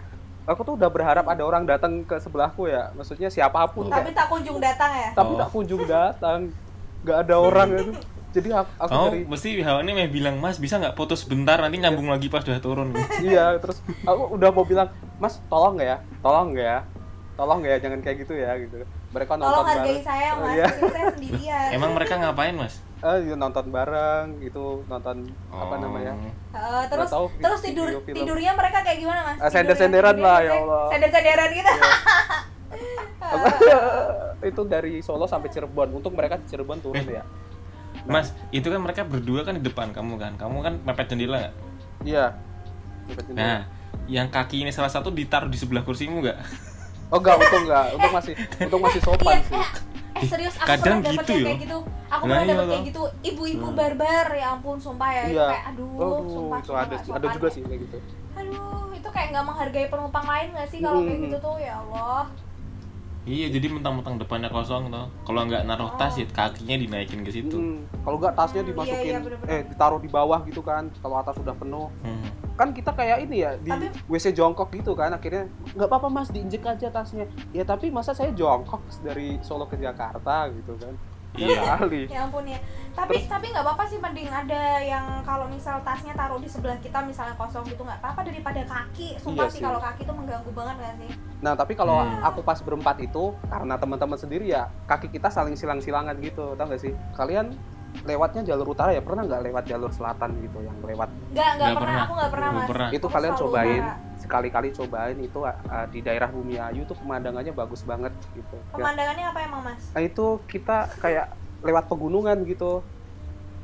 Aku 0.43 0.61
tuh 0.61 0.73
udah 0.75 0.89
berharap 0.89 1.25
ada 1.25 1.41
orang 1.41 1.63
datang 1.63 2.03
ke 2.03 2.17
sebelahku 2.17 2.67
ya. 2.67 2.91
Maksudnya 2.93 3.29
siapa 3.29 3.65
pun. 3.67 3.87
Tapi 3.87 4.09
kayak- 4.09 4.13
tak 4.15 4.27
kunjung 4.27 4.57
datang 4.57 4.91
ya? 4.91 5.09
Tapi 5.11 5.31
Oh. 5.31 5.39
tak 5.39 5.49
kunjung 5.49 5.83
datang. 5.83 6.39
Nggak 7.01 7.17
ada 7.19 7.35
orang 7.35 7.69
itu 7.71 7.91
jadi 8.31 8.47
aku, 8.55 8.71
aku 8.77 8.89
kamu 8.89 9.05
dari 9.05 9.21
mesti 9.25 9.47
ini 9.77 9.91
mah 9.91 10.07
bilang 10.07 10.35
mas 10.37 10.55
bisa 10.55 10.75
nggak 10.77 10.93
putus 10.93 11.21
sebentar 11.21 11.57
nanti 11.57 11.77
nyambung 11.77 12.07
lagi 12.07 12.27
pas 12.27 12.39
udah 12.41 12.57
turun. 12.57 12.95
Iya 13.19 13.59
terus 13.59 13.79
aku 14.01 14.33
udah 14.33 14.49
mau 14.49 14.63
bilang 14.63 14.87
mas 15.17 15.43
tolong 15.45 15.75
nggak 15.75 15.89
ya? 15.89 15.97
Tolong 16.19 16.47
nggak 16.51 16.63
ya? 16.65 16.79
Tolong 17.33 17.57
nggak 17.59 17.71
ya? 17.71 17.79
Jangan 17.81 17.99
kayak 17.99 18.17
gitu 18.19 18.33
ya 18.33 18.51
gitu. 18.57 18.75
Mereka 19.11 19.31
nonton 19.33 19.51
tolong 19.51 19.67
hargai 19.67 19.83
bareng 19.91 20.01
saya 20.01 20.29
mas. 20.33 20.47
Iya. 20.49 20.65
Saya 20.87 21.05
sendirian. 21.11 21.67
Emang 21.75 21.91
mereka 21.91 22.13
ngapain 22.15 22.55
mas? 22.55 22.79
Eh 23.01 23.17
iya, 23.25 23.35
nonton 23.35 23.65
bareng 23.67 24.39
gitu 24.39 24.85
nonton 24.85 25.15
apa 25.49 25.73
Oh. 25.73 25.79
namanya? 25.81 26.13
Eh, 26.53 26.83
terus 26.87 27.09
tahu, 27.09 27.25
terus 27.35 27.59
tidur 27.59 27.87
video 27.89 27.99
film. 28.05 28.15
tidurnya 28.15 28.51
mereka 28.53 28.77
kayak 28.79 28.99
gimana 28.99 29.19
mas? 29.25 29.37
Ah, 29.37 29.49
sender-senderan 29.49 30.13
Tidurnya- 30.13 30.31
lah, 30.31 30.39
ya 30.39 30.53
Allah. 30.55 30.83
sender-senderan 30.87 31.49
gitu. 31.51 31.71
Itu 34.43 34.61
dari 34.63 35.01
Solo 35.01 35.25
sampai 35.25 35.49
Cirebon. 35.49 35.91
Untung 35.91 36.13
mereka 36.13 36.37
di 36.37 36.45
Cirebon 36.45 36.79
turun 36.79 37.03
Eh. 37.03 37.19
ya 37.19 37.25
mas 38.03 38.27
itu 38.49 38.65
kan 38.65 38.77
mereka 38.77 39.01
berdua 39.03 39.41
kan 39.41 39.53
di 39.53 39.61
depan 39.61 39.89
kamu 39.89 40.13
kan? 40.15 40.33
Kamu 40.35 40.57
kan 40.59 40.73
mepet 40.79 41.05
jendela 41.07 41.37
nggak? 41.39 41.53
Iya. 42.01 42.25
Jendela. 43.07 43.35
nah 43.35 43.57
yang 44.07 44.27
kaki 44.27 44.61
ini 44.61 44.71
salah 44.71 44.87
satu 44.87 45.09
ditaruh 45.09 45.47
di 45.47 45.55
sebelah 45.55 45.81
kursimu 45.81 46.19
nggak? 46.19 46.37
Oh 47.07 47.17
enggak 47.17 47.35
untung 47.37 47.63
enggak 47.65 47.85
untung 47.91 48.13
masih 48.13 48.33
untung 48.57 48.81
masih 48.81 49.01
sopan 49.01 49.33
iya 49.33 49.43
sih. 49.43 49.55
eh, 49.55 49.69
eh 50.15 50.25
serius 50.25 50.55
aku 50.55 50.67
Kadang 50.69 50.97
pernah 50.99 51.11
dapet 51.11 51.19
gitu 51.19 51.31
yang 51.31 51.37
ya. 51.37 51.45
kayak 51.45 51.59
gitu. 51.61 51.77
Aku 52.09 52.23
Nah, 52.23 52.31
pernah 52.31 52.41
iya 52.41 52.51
dapet 52.51 52.67
kayak 52.67 52.85
gitu. 52.87 53.01
Ibu-ibu 53.21 53.67
Hmm. 53.67 53.77
barbar 53.77 54.27
ya 54.31 54.47
ampun 54.49 54.77
sumpah 54.77 55.09
ya 55.09 55.23
iya. 55.25 55.47
kayak 55.49 55.65
aduh, 55.69 55.91
aduh 55.91 56.17
sumpah, 56.25 56.57
itu 56.57 56.67
sumpah 56.67 56.81
ada 56.81 56.95
sih 56.97 57.11
ada 57.11 57.27
juga 57.29 57.47
ya. 57.47 57.53
sih 57.53 57.61
kayak 57.61 57.79
gitu. 57.81 57.97
Aduh 58.33 58.59
itu 58.91 59.09
kayak 59.09 59.27
nggak 59.29 59.45
menghargai 59.45 59.87
penumpang 59.87 60.25
lain 60.25 60.47
nggak 60.51 60.67
sih 60.67 60.79
kalau 60.79 60.99
kayak 61.01 61.13
Hmm. 61.13 61.25
gitu 61.27 61.37
tuh? 61.37 61.55
Ya 61.57 61.73
Allah 61.77 62.21
iya 63.23 63.47
jadi 63.47 63.69
mentang-mentang 63.69 64.17
depannya 64.17 64.49
kosong 64.49 64.89
tuh 64.89 65.05
kalau 65.23 65.45
nggak 65.45 65.61
naruh 65.63 65.93
tas 65.93 66.15
ya 66.15 66.25
kakinya 66.25 66.73
dinaikin 66.75 67.21
ke 67.21 67.31
situ. 67.31 67.53
Hmm, 67.53 67.85
kalau 68.01 68.17
enggak 68.17 68.33
tasnya 68.33 68.61
Iya, 68.61 68.67
dimasukin 68.67 69.05
iya, 69.07 69.19
bener-bener. 69.19 69.51
eh 69.51 69.61
ditaruh 69.63 69.97
di 69.97 70.09
bawah 70.09 70.41
gitu 70.41 70.59
kan 70.59 70.89
kalau 70.99 71.15
atas 71.17 71.35
sudah 71.35 71.53
penuh. 71.53 71.87
Hmm. 72.01 72.25
kan 72.51 72.69
kita 72.69 72.93
kayak 72.93 73.25
ini 73.25 73.41
ya 73.41 73.57
di 73.57 73.73
Tapi- 73.73 73.89
WC 74.05 74.31
jongkok 74.31 74.69
gitu 74.71 74.93
kan 74.93 75.09
akhirnya 75.09 75.49
nggak 75.73 75.87
apa-apa 75.87 76.07
mas 76.07 76.29
diinjek 76.29 76.61
aja 76.63 76.89
tasnya. 76.89 77.25
Ya 77.49 77.61
tapi 77.63 77.89
masa 77.89 78.11
saya 78.11 78.29
jongkok 78.31 78.85
dari 79.01 79.41
Solo 79.41 79.65
ke 79.65 79.73
Jakarta 79.75 80.45
gitu 80.51 80.77
kan 80.77 80.93
Iya. 81.33 81.61
kali 81.77 82.01
ya 82.05 82.19
ampun 82.23 82.43
ya 82.43 82.59
tapi 82.91 83.23
tapi 83.23 83.45
nggak 83.47 83.63
apa-apa 83.63 83.87
sih 83.87 83.97
mending 83.97 84.27
ada 84.27 84.61
yang 84.77 85.23
kalau 85.23 85.47
misal 85.47 85.79
tasnya 85.79 86.11
taruh 86.11 86.35
di 86.37 86.45
sebelah 86.45 86.75
kita 86.77 86.99
misalnya 87.01 87.31
kosong 87.33 87.63
gitu 87.63 87.81
nggak 87.81 87.97
apa-apa 87.97 88.27
daripada 88.27 88.59
kaki 88.61 89.15
sumpah 89.15 89.47
Iya 89.47 89.47
sih 89.47 89.57
sih. 89.57 89.63
kalau 89.63 89.79
kaki 89.79 90.01
tuh 90.03 90.11
mengganggu 90.11 90.51
banget 90.51 90.75
nggak 90.77 90.95
sih 90.97 91.11
nah 91.39 91.53
tapi 91.53 91.73
kalau 91.73 91.97
Hmm. 91.97 92.19
aku 92.21 92.39
pas 92.41 92.59
berempat 92.59 92.99
itu 92.99 93.31
karena 93.45 93.73
teman-teman 93.75 94.15
sendiri 94.15 94.45
ya 94.45 94.67
kaki 94.85 95.07
kita 95.07 95.27
saling 95.27 95.55
silang-silangan 95.55 96.19
gitu 96.19 96.51
tau 96.53 96.67
gak 96.67 96.79
sih 96.79 96.91
kalian 97.13 97.55
lewatnya 98.03 98.41
jalur 98.45 98.67
utara 98.69 98.91
ya 98.91 98.99
pernah 98.99 99.23
nggak 99.23 99.41
lewat 99.41 99.63
jalur 99.65 99.91
selatan 99.91 100.31
gitu 100.39 100.59
yang 100.59 100.75
lewat 100.81 101.09
nggak 101.29 101.49
nggak 101.49 101.69
pernah. 101.69 101.75
pernah. 101.77 101.99
aku 102.01 102.13
nggak 102.13 102.31
pernah 102.31 102.49
Belum 102.49 102.61
mas 102.61 102.69
pernah. 102.69 102.89
itu 102.89 103.03
Aku 103.03 103.13
kalian 103.13 103.33
cobain 103.35 103.83
utara. 103.83 104.10
Sekali-kali 104.31 104.71
cobain 104.71 105.19
itu 105.19 105.43
uh, 105.43 105.51
di 105.91 105.99
daerah 105.99 106.31
Bumi 106.31 106.55
Ayu 106.55 106.87
tuh 106.87 106.95
pemandangannya 106.95 107.51
bagus 107.51 107.83
banget 107.83 108.15
gitu. 108.31 108.55
Ya. 108.71 108.79
pemandangannya 108.79 109.25
apa 109.27 109.39
emang 109.43 109.61
mas? 109.67 109.83
Nah 109.91 109.99
itu 110.07 110.39
kita 110.47 110.87
kayak 111.03 111.35
lewat 111.59 111.91
pegunungan 111.91 112.39
gitu. 112.47 112.79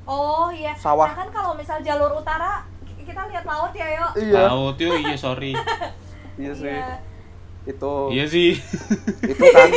Oh 0.04 0.52
iya. 0.52 0.76
Sawah. 0.76 1.16
nah 1.16 1.24
kan 1.24 1.32
kalau 1.32 1.56
misal 1.56 1.80
jalur 1.80 2.20
utara 2.20 2.68
kita 2.84 3.32
lihat 3.32 3.48
laut 3.48 3.72
ya 3.72 3.88
yuk. 3.96 4.12
Iya. 4.20 4.44
Laut 4.52 4.76
yuk. 4.76 5.00
Iya 5.08 5.16
sorry. 5.16 5.56
Iya 6.38 6.54
sih. 6.54 6.70
Iya. 6.70 7.02
itu. 7.66 7.94
Iya 8.14 8.26
sih. 8.30 8.52
Itu 9.34 9.42
kan. 9.50 9.70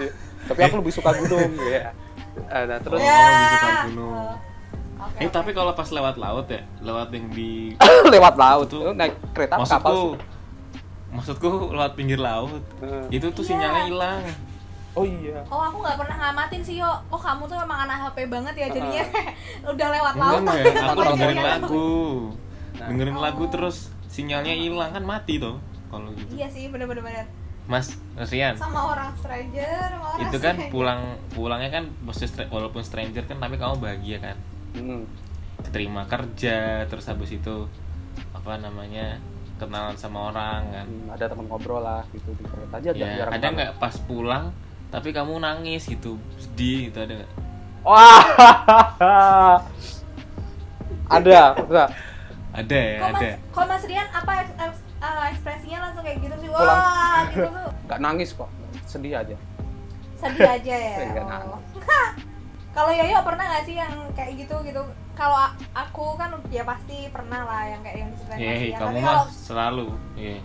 Iya. 0.00 0.10
tapi 0.48 0.60
aku 0.64 0.74
lebih 0.80 0.94
suka 0.96 1.12
gunung 1.20 1.52
ya. 1.68 1.92
Eh, 2.48 2.64
nah 2.64 2.78
terus. 2.80 2.96
Oh, 2.96 3.04
Ya. 3.04 3.20
lebih 3.28 3.58
suka 3.60 3.72
gunung. 3.92 4.14
Oke, 5.06 5.16
eh 5.16 5.26
oke. 5.26 5.32
tapi 5.32 5.50
kalau 5.50 5.72
pas 5.72 5.86
lewat 5.86 6.16
laut 6.16 6.46
ya 6.46 6.60
lewat 6.80 7.08
yang 7.10 7.26
di 7.28 7.76
lewat 8.14 8.34
laut 8.34 8.66
tuh 8.66 8.90
naik 8.90 9.14
kereta 9.30 9.54
kapal 9.56 9.62
maksudku 9.62 9.96
sih. 9.96 10.12
maksudku 11.10 11.48
lewat 11.70 11.92
pinggir 11.92 12.18
laut 12.18 12.62
Eh, 12.78 13.04
itu 13.12 13.26
tuh 13.28 13.40
Iya. 13.40 13.48
sinyalnya 13.50 13.82
hilang 13.86 14.20
oh 14.92 15.04
iya 15.04 15.38
Oh 15.46 15.60
aku 15.60 15.76
nggak 15.80 15.96
pernah 15.96 16.16
ngamatin 16.20 16.60
sih 16.60 16.78
yo. 16.78 16.90
Oh 17.08 17.18
kamu 17.18 17.44
tuh 17.44 17.56
emang 17.56 17.82
anak 17.82 17.98
HP 18.04 18.26
banget 18.26 18.54
ya 18.56 18.66
jadinya 18.70 19.04
udah 19.72 19.88
lewat 19.90 20.14
laut. 20.16 20.38
enggak 20.40 20.56
tapi 20.62 20.82
aku 20.86 21.00
dengerin 21.12 21.40
lagu 21.40 21.88
Nah. 22.74 22.86
dengerin 22.90 23.16
lagu 23.16 23.42
Oh. 23.42 23.50
terus 23.50 23.76
sinyalnya 24.08 24.50
hilang 24.52 24.90
kan 24.90 25.02
mati 25.02 25.38
tuh 25.38 25.58
kalau 25.88 26.10
gitu 26.12 26.34
Iya 26.34 26.48
sih 26.48 26.66
bener-bener 26.66 27.02
bener. 27.02 27.26
mas 27.64 27.96
Resian 28.12 28.52
Sama 28.54 28.92
orang 28.92 29.14
stranger, 29.16 29.88
sama 29.88 30.06
orang 30.10 30.20
itu 30.22 30.36
kan 30.36 30.52
stranger. 30.52 30.68
pulang 30.68 31.00
pulangnya 31.30 31.70
kan 31.72 31.84
walaupun 32.46 32.82
stranger 32.82 33.24
kan 33.24 33.38
tapi 33.38 33.56
kamu 33.56 33.78
bahagia 33.78 34.18
kan 34.20 34.36
Hmm. 34.74 35.06
keterima 35.60 36.04
kerja 36.04 36.58
terus 36.84 37.06
habis 37.06 37.30
itu 37.30 37.66
apa 38.30 38.58
namanya 38.58 39.16
kenalan 39.54 39.94
sama 39.94 40.28
orang 40.28 40.60
kan. 40.68 40.86
Hmm, 40.86 41.08
ada 41.08 41.24
teman 41.24 41.46
ngobrol 41.46 41.78
lah 41.78 42.02
gitu 42.10 42.30
di 42.32 42.42
kereta 42.42 42.74
aja 42.76 42.90
ya 42.92 43.06
jarang 43.16 43.32
ada 43.32 43.46
nggak 43.48 43.72
pas 43.78 43.94
pulang 44.00 44.44
tapi 44.90 45.10
kamu 45.10 45.38
nangis 45.38 45.86
gitu 45.86 46.18
sedih 46.36 46.90
gitu 46.90 46.98
ada 47.00 47.12
nggak? 47.16 47.32
Wah! 47.82 48.24
Ada 51.04 51.52
ada 51.54 51.84
ada 52.54 52.78
ya 52.80 52.96
Kok 52.96 53.08
ada. 53.12 53.28
Mas, 53.28 53.52
kok 53.52 53.64
mas 53.68 53.82
Rian 53.84 54.08
apa 54.08 54.32
eks- 54.40 54.56
eks- 54.56 54.84
eh, 54.96 55.24
ekspresinya 55.28 55.78
langsung 55.84 56.00
kayak 56.00 56.18
gitu 56.18 56.34
sih? 56.40 56.48
Pulang. 56.48 56.64
wah 56.80 57.20
gitu 57.28 57.44
tuh. 57.44 57.70
Nggak 57.84 58.00
nangis 58.00 58.30
kok 58.32 58.50
sedih 58.86 59.12
aja. 59.12 59.36
Sedih 60.16 60.48
aja 60.48 60.74
ya? 60.74 60.96
Oh. 61.20 61.60
kalau 62.74 62.90
Yoyo 62.90 63.22
pernah 63.22 63.44
nggak 63.46 63.64
sih 63.64 63.74
yang 63.74 63.94
kayak 64.12 64.34
gitu 64.36 64.54
gitu 64.60 64.82
kalau 65.14 65.38
aku 65.70 66.18
kan 66.18 66.26
ya 66.48 66.62
pasti 66.62 67.06
pernah 67.08 67.40
lah 67.40 67.62
yang 67.64 67.80
kayak 67.80 67.96
yang 67.96 68.10
diceritain 68.10 68.40
Yeay, 68.40 68.58
Ian. 68.66 68.74
kamu 68.74 68.82
tapi 68.84 68.98
mah 68.98 69.06
kalau 69.06 69.24
selalu. 69.30 69.86
Iya. 70.14 70.36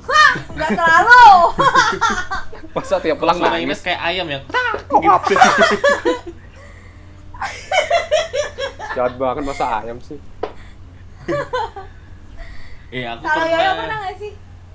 nggak 0.52 0.70
selalu 0.72 1.26
masa 2.78 2.96
tiap 3.00 3.18
Pulang 3.18 3.38
nangis 3.40 3.66
Ines 3.66 3.82
kayak 3.82 3.98
ayam 4.00 4.28
ya. 4.28 4.40
Gitu. 4.40 5.36
jahat 8.92 9.14
banget 9.16 9.44
masa 9.44 9.66
ayam 9.80 9.98
sih 10.00 10.20
Eh, 12.90 13.06
aku 13.12 13.22
kalau 13.22 13.42
Yoyo 13.44 13.54
pernah. 13.54 13.74
pernah 13.80 13.98
nggak 14.00 14.16
sih 14.18 14.34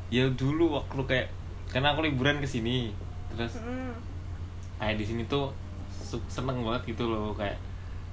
Ya 0.08 0.24
dulu 0.28 0.64
waktu 0.72 1.00
kayak 1.04 1.26
karena 1.66 1.90
aku 1.90 2.02
liburan 2.02 2.38
ke 2.38 2.46
sini. 2.46 2.94
Terus 3.28 3.58
Hmm. 3.58 3.98
kayak 4.76 4.94
di 4.94 5.04
sini 5.04 5.22
tuh 5.24 5.50
seneng 6.28 6.62
banget 6.62 6.94
gitu 6.94 7.10
loh 7.10 7.34
kayak 7.34 7.58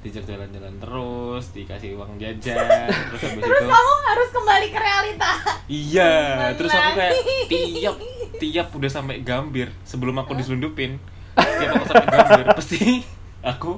diajak 0.01 0.25
jalan-jalan 0.25 0.73
terus, 0.81 1.53
dikasih 1.53 1.93
uang 1.93 2.17
jajan, 2.17 2.89
terus 2.89 3.21
habis 3.21 3.37
terus 3.45 3.61
itu 3.61 3.69
kamu 3.69 3.93
harus 4.01 4.29
kembali 4.33 4.67
ke 4.73 4.79
realita. 4.81 5.31
Iya, 5.69 6.13
Kembali 6.33 6.55
terus 6.57 6.71
aku 6.73 6.89
kayak 6.97 7.13
tiap 7.45 7.95
tiap 8.41 8.67
udah 8.73 8.89
sampai 8.89 9.21
Gambir 9.21 9.69
sebelum 9.85 10.17
aku 10.17 10.33
diselundupin, 10.33 10.97
tiap 11.37 11.69
aku 11.77 11.85
sampai 11.85 12.07
Gambir 12.09 12.45
pasti 12.57 13.05
aku 13.45 13.77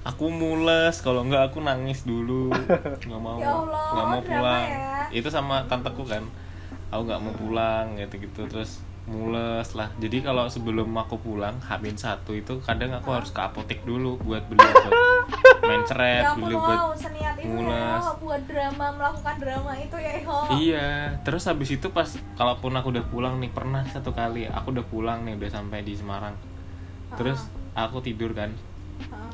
aku 0.00 0.24
mules 0.30 0.96
kalau 1.02 1.26
enggak 1.26 1.50
aku 1.50 1.60
nangis 1.60 2.06
dulu 2.06 2.54
nggak 3.02 3.20
mau 3.20 3.36
Ya 3.42 3.50
Allah, 3.50 3.84
nggak 3.90 4.06
mau 4.06 4.20
pulang. 4.22 4.64
ya. 4.64 5.02
itu 5.12 5.28
sama 5.28 5.66
tanteku 5.66 6.06
kan 6.06 6.22
aku 6.88 7.02
nggak 7.04 7.20
mau 7.20 7.34
pulang 7.36 7.98
gitu 7.98 8.22
gitu 8.22 8.42
terus 8.48 8.80
mules 9.10 9.68
lah 9.74 9.90
jadi 9.98 10.22
kalau 10.22 10.46
sebelum 10.46 10.86
aku 10.94 11.18
pulang 11.18 11.58
Hamin 11.66 11.98
satu 11.98 12.30
itu 12.38 12.62
kadang 12.62 12.94
aku 12.94 13.10
harus 13.10 13.34
ke 13.34 13.42
apotek 13.42 13.82
dulu 13.82 14.14
buat 14.22 14.46
beli 14.46 14.62
obat 14.62 14.92
main 15.68 15.82
ceret 15.82 16.22
ya 16.22 16.30
ampun 16.30 16.46
beli 16.46 16.54
obat 16.54 16.78
itu 17.40 17.56
mules. 17.56 18.04
ya 18.04 18.12
buat 18.20 18.42
drama 18.44 18.86
melakukan 18.94 19.36
drama 19.40 19.72
itu 19.80 19.96
ya 19.96 20.12
Yo 20.20 20.36
Iya, 20.60 20.90
terus 21.24 21.48
habis 21.48 21.72
itu 21.72 21.88
pas 21.90 22.08
kalaupun 22.36 22.72
aku 22.76 22.92
udah 22.92 23.04
pulang 23.08 23.40
nih 23.40 23.50
pernah 23.50 23.82
satu 23.88 24.12
kali 24.12 24.44
aku 24.46 24.76
udah 24.76 24.86
pulang 24.86 25.24
nih 25.24 25.40
udah 25.40 25.50
sampai 25.50 25.80
di 25.80 25.96
Semarang. 25.96 26.36
Terus 27.16 27.48
aku 27.72 28.04
tidur 28.04 28.36
kan. 28.36 28.52
Heeh. 28.52 29.32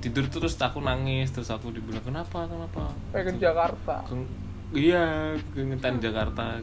Tidur 0.00 0.26
terus 0.32 0.56
aku 0.58 0.82
nangis, 0.82 1.30
terus 1.30 1.52
aku 1.52 1.70
dibilang 1.70 2.02
kenapa? 2.02 2.48
Kenapa? 2.48 2.90
pengen 3.12 3.36
Jakarta 3.36 4.00
Ke- 4.08 4.32
iya, 4.74 5.36
keingetan 5.54 6.00
Jakarta. 6.02 6.58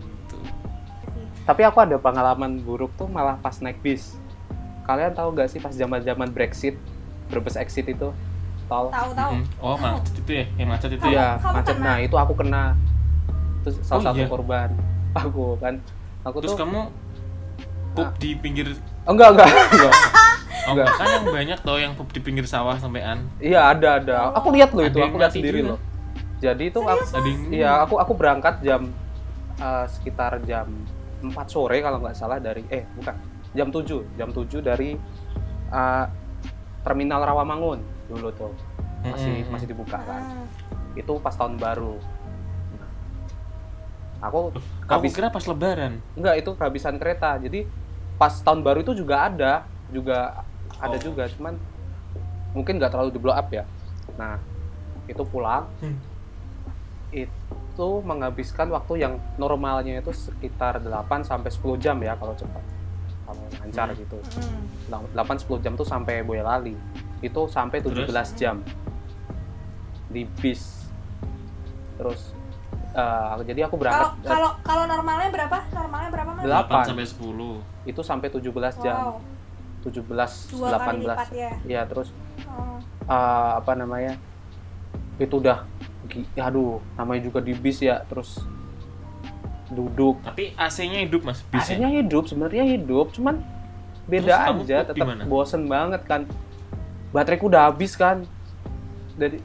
Tapi 1.47 1.63
aku 1.63 1.79
ada 1.79 1.95
pengalaman 1.95 2.59
buruk 2.59 2.91
tuh 2.93 3.07
malah 3.07 3.39
pas 3.39 3.55
naik 3.57 3.79
bis 3.79 4.19
kalian 4.83 5.11
tahu 5.11 5.31
gak 5.31 5.47
sih 5.47 5.57
pas 5.57 5.71
zaman 5.71 5.99
zaman 5.99 6.27
Brexit 6.29 6.75
Brebes 7.27 7.55
exit 7.55 7.87
itu 7.87 8.11
tol 8.67 8.87
tahu 8.87 9.09
tahu 9.13 9.31
Mm. 9.33 9.43
Oh, 9.57 9.75
macet 9.75 10.15
itu 10.17 10.31
ya? 10.33 10.45
Yang 10.53 10.67
macet 10.69 10.89
itu 10.91 11.01
Kamu- 11.01 11.15
ya? 11.15 11.27
kamu 11.37 11.55
macet 11.55 11.73
kena? 11.73 11.85
nah 11.85 11.97
itu 11.97 12.15
aku 12.17 12.33
kena 12.35 12.63
itu 13.57 13.69
salah 13.79 13.95
Oh, 13.95 14.03
satu 14.05 14.19
iya? 14.19 14.27
korban 14.27 14.69
aku 15.23 15.45
kan 15.57 15.73
aku 16.21 16.37
Terus 16.37 16.51
tuh 16.51 16.59
kamu 16.61 16.79
pup 17.93 18.09
di 18.19 18.29
pinggir 18.35 18.67
Oh, 19.03 19.15
enggak 19.15 19.29
enggak 19.33 19.47
enggak 19.73 19.93
Oh, 20.67 20.71
Enggak. 20.75 20.87
kan 20.93 21.07
yang 21.09 21.25
banyak 21.25 21.59
tau 21.63 21.77
yang 21.77 21.93
pup 21.95 22.11
di 22.11 22.19
pinggir 22.19 22.43
sawah 22.43 22.75
sampean. 22.75 23.23
iya 23.39 23.71
ada 23.71 23.97
ada 23.97 24.35
aku 24.35 24.51
lihat 24.51 24.75
loh 24.75 24.83
itu 24.83 24.99
aku 24.99 25.15
lihat 25.15 25.31
sendiri 25.31 25.59
juga. 25.59 25.69
loh 25.73 25.79
jadi 26.37 26.63
itu 26.65 26.79
aku 26.79 27.03
iya 27.49 27.71
aku 27.81 27.95
aku 27.97 28.11
berangkat 28.13 28.59
jam 28.61 28.91
eh, 29.57 29.85
sekitar 29.89 30.43
jam 30.43 30.67
4 31.19 31.33
sore 31.47 31.77
kalau 31.79 31.97
nggak 31.99 32.13
salah 32.13 32.37
dari 32.37 32.61
eh 32.67 32.85
bukan 32.93 33.15
jam 33.51 33.67
7 33.67 33.85
jam 34.13 34.29
7 34.29 34.45
dari 34.59 34.93
eh, 35.69 36.05
terminal 36.81 37.21
Rawamangun 37.21 37.79
dulu 38.07 38.29
tuh 38.31 38.53
masih 39.03 39.41
Mm-mm. 39.41 39.51
masih 39.51 39.67
dibuka 39.67 39.97
kan 39.99 40.23
Ah. 40.23 40.45
itu 40.95 41.13
pas 41.17 41.31
tahun 41.31 41.55
baru 41.55 41.95
aku 44.17 44.49
Aku 44.83 44.91
habis 44.91 45.13
kira 45.13 45.29
pas 45.29 45.43
lebaran. 45.43 46.01
enggak 46.13 46.35
itu 46.37 46.49
kehabisan 46.51 46.97
kereta 46.97 47.37
jadi 47.37 47.69
pas 48.15 48.33
tahun 48.33 48.61
baru 48.61 48.81
itu 48.81 48.93
juga 48.95 49.27
ada 49.27 49.53
juga 49.87 50.41
ada 50.75 50.95
Oh. 50.95 51.01
juga 51.03 51.29
cuman 51.29 51.53
mungkin 52.51 52.77
nggak 52.77 52.89
terlalu 52.89 53.11
di 53.11 53.19
blow 53.19 53.31
up 53.31 53.45
ya 53.47 53.61
nah 54.15 54.41
itu 55.05 55.21
pulang 55.23 55.69
Hmm. 55.77 55.97
itu 57.11 57.29
menghabiskan 58.01 58.73
waktu 58.73 59.05
yang 59.05 59.13
normalnya 59.37 60.01
itu 60.01 60.09
sekitar 60.09 60.81
8 60.81 61.21
sampai 61.21 61.49
10 61.53 61.77
jam 61.77 61.97
ya 62.01 62.17
kalau 62.17 62.33
cepat. 62.33 62.63
Kalau 63.27 63.43
lancar 63.61 63.87
Hmm. 63.93 63.99
gitu. 64.01 64.17
Hmm. 64.89 65.05
8 65.13 65.37
10 65.37 65.61
jam 65.61 65.73
tuh 65.77 65.85
sampai 65.85 66.25
Boyolali. 66.25 66.73
Itu 67.21 67.45
sampai 67.45 67.83
17 67.85 68.33
jam. 68.33 68.65
Di 70.09 70.25
bis. 70.41 70.89
Terus 72.01 72.33
eh, 72.97 73.35
jadi 73.45 73.69
aku 73.69 73.77
kalau 73.77 73.81
berangkat 73.85 74.09
kalau 74.25 74.49
kalau 74.65 74.83
normalnya 74.89 75.29
berapa? 75.29 75.57
Normalnya 75.69 76.09
berapa 76.09 76.29
mas? 76.33 76.43
Delapan. 76.49 76.81
8 76.81 76.89
sampai 76.89 77.05
10. 77.05 77.61
itu 77.85 78.01
sampai 78.01 78.27
17 78.33 78.75
jam. 78.81 78.95
Wow. 78.97 79.21
17 79.85 80.51
dua 80.57 80.75
kali 80.81 81.05
lipat 81.05 81.29
18 81.31 81.37
ya? 81.37 81.51
Ya 81.63 81.81
terus 81.85 82.09
oh. 82.49 82.81
eh, 83.05 83.51
apa 83.61 83.71
namanya? 83.77 84.17
Itu 85.21 85.37
udah 85.37 85.76
aduh 86.39 86.79
namanya 86.95 87.21
juga 87.27 87.39
di 87.43 87.53
bis 87.53 87.83
ya 87.83 88.03
terus 88.07 88.41
duduk. 89.71 90.23
Tapi 90.23 90.55
AC-nya 90.55 91.03
hidup 91.03 91.27
Mas. 91.27 91.43
AC-nya 91.51 91.91
hidup 91.91 92.27
sebenarnya 92.27 92.63
hidup 92.63 93.11
cuman 93.11 93.43
beda 94.07 94.55
Terus 94.55 94.63
aja 94.63 94.77
tetap 94.87 95.07
bosen 95.27 95.67
banget 95.67 96.01
kan. 96.07 96.21
Bateraiku 97.11 97.51
udah 97.51 97.71
habis 97.71 97.95
kan. 97.99 98.23
Dari 99.19 99.43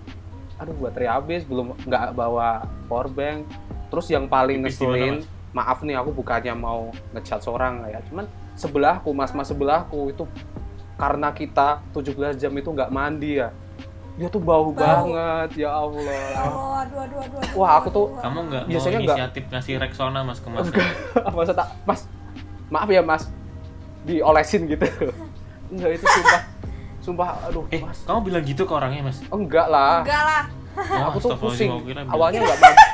aduh 0.61 0.79
baterai 0.79 1.11
habis 1.11 1.43
belum 1.43 1.75
nggak 1.83 2.15
bawa 2.15 2.67
power 2.87 3.11
bank. 3.11 3.51
Terus 3.91 4.07
yang 4.09 4.31
paling 4.31 4.63
ngeselin 4.63 5.21
Mas? 5.21 5.29
maaf 5.53 5.83
nih 5.83 5.99
aku 5.99 6.15
bukannya 6.15 6.55
mau 6.55 6.95
ngechat 7.13 7.43
seorang 7.43 7.83
ya. 7.91 7.99
Cuman 8.07 8.31
sebelahku 8.55 9.11
mas-mas 9.11 9.51
sebelahku 9.51 10.15
itu 10.15 10.25
karena 11.01 11.35
kita 11.35 11.83
17 11.91 12.39
jam 12.39 12.53
itu 12.55 12.71
nggak 12.71 12.93
mandi 12.95 13.43
ya 13.43 13.51
dia 14.13 14.29
tuh 14.29 14.39
bau, 14.39 14.69
Bau. 14.69 14.77
banget 14.77 15.51
ya 15.59 15.71
Allah. 15.75 16.45
Oh 16.45 16.77
aduh 16.77 16.99
aduh 17.01 17.19
aduh, 17.19 17.39
aduh 17.39 17.57
Wah, 17.57 17.81
aku 17.81 17.89
tuh-. 17.89 18.09
Kamu 18.15 18.39
nggak 18.45 18.63
mau 18.63 18.71
Biasanya 18.71 18.93
nggak- 18.95 19.09
inisiatif 19.09 19.43
ngasih 19.49 19.75
Rexona 19.79 20.21
Mas 20.21 20.39
ke 20.39 20.49
Mas? 20.49 20.69
masa 21.35 21.53
tak 21.55 21.69
mas 21.83 22.01
maaf 22.69 22.87
ya 22.87 23.01
mas. 23.01 23.25
Diolesin 24.03 24.67
gitu. 24.67 24.85
Enggak 25.73 25.91
itu 25.95 26.05
sumpah. 26.05 26.41
Sumpah 27.01 27.29
aduh 27.45 27.65
Eh, 27.69 27.81
mas. 27.81 27.99
kamu 28.03 28.21
bilang 28.23 28.43
gitu 28.43 28.63
ke 28.63 28.73
orangnya 28.73 29.03
Mas? 29.05 29.19
enggak 29.27 29.67
lah. 29.67 30.03
Enggak 30.03 30.23
lah. 30.23 30.43
Oh, 30.73 31.05
aku 31.07 31.19
tuh 31.19 31.37
pusing 31.39 31.69
awalnya 32.07 32.39
nggak 32.41 32.59
mabuk. 32.63 32.89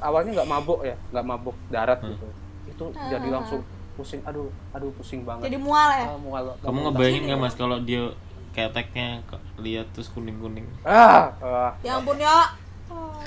Awalnya 0.00 0.30
nggak 0.32 0.48
mabuk 0.48 0.80
ya 0.82 0.96
nggak 1.08 1.24
mabuk 1.26 1.56
darat 1.68 1.98
Hmm. 1.98 2.10
gitu. 2.10 2.26
Itu 2.66 2.84
jadi 2.90 3.28
langsung 3.28 3.60
pusing. 3.94 4.24
Aduh 4.24 4.48
aduh 4.70 4.88
pusing 4.92 5.22
banget. 5.22 5.46
Jadi 5.46 5.56
mual 5.56 5.88
ya? 5.90 6.04
Ah, 6.06 6.16
mual- 6.16 6.56
Kamu 6.58 6.78
ngebayangin 6.88 7.22
nggak 7.26 7.38
Mas 7.38 7.54
kalau 7.54 7.76
dia 7.78 8.08
keteknya 8.54 9.08
ke- 9.24 9.42
lihat 9.58 9.90
terus 9.90 10.06
kuning-kuning? 10.08 10.64
ah, 10.82 11.34
ah. 11.36 11.70
ya 11.80 11.98
ampun 11.98 12.16
ya 12.16 12.54
oh. 12.86 13.18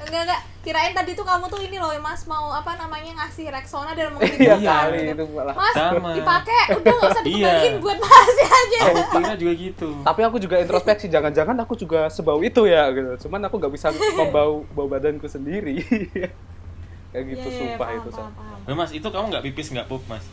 enggak 0.00 0.22
enggak 0.24 0.40
kirain 0.62 0.92
tadi 0.92 1.12
tuh 1.12 1.22
kamu 1.22 1.46
tuh 1.46 1.58
ini 1.58 1.74
loh 1.74 1.90
mas 1.98 2.22
mau 2.22 2.48
apa 2.48 2.74
namanya 2.76 3.10
ngasih 3.16 3.50
Rexona 3.50 3.90
dan 3.92 4.10
mau 4.10 4.22
iya 4.22 4.54
Iya. 4.54 4.74
kali 4.80 4.98
itu 5.10 5.24
malah 5.28 5.50
mas 5.52 5.74
Sama. 5.74 6.10
dipakai 6.12 6.62
udah 6.72 6.92
nggak 6.92 7.10
usah 7.10 7.22
Iya. 7.22 7.26
dikembaliin 7.26 7.74
buat 7.78 7.98
masih 8.00 8.46
aja 8.48 8.78
Aku 8.84 9.02
kira 9.12 9.34
juga 9.34 9.52
gitu. 9.56 9.88
tapi 10.00 10.20
aku 10.22 10.36
juga 10.38 10.56
introspeksi 10.56 11.06
jangan-jangan 11.08 11.56
aku 11.58 11.74
juga 11.74 12.06
sebau 12.06 12.38
itu 12.40 12.62
ya 12.64 12.86
gitu 12.90 13.26
cuman 13.26 13.42
aku 13.42 13.58
nggak 13.58 13.72
bisa 13.72 13.90
membau 13.90 14.62
bau 14.68 14.86
badanku 14.86 15.26
sendiri 15.26 15.82
kayak 17.10 17.24
gitu 17.28 17.42
Iya, 17.42 17.50
iya, 17.50 17.58
sumpah 17.58 17.78
paham, 17.84 17.98
itu 17.98 18.08
paham, 18.10 18.30
paham. 18.64 18.76
Mas, 18.78 18.90
itu 18.90 19.04
kamu 19.04 19.26
nggak 19.28 19.44
pipis 19.44 19.66
nggak 19.68 19.86
pup 19.86 20.02
Mas? 20.06 20.24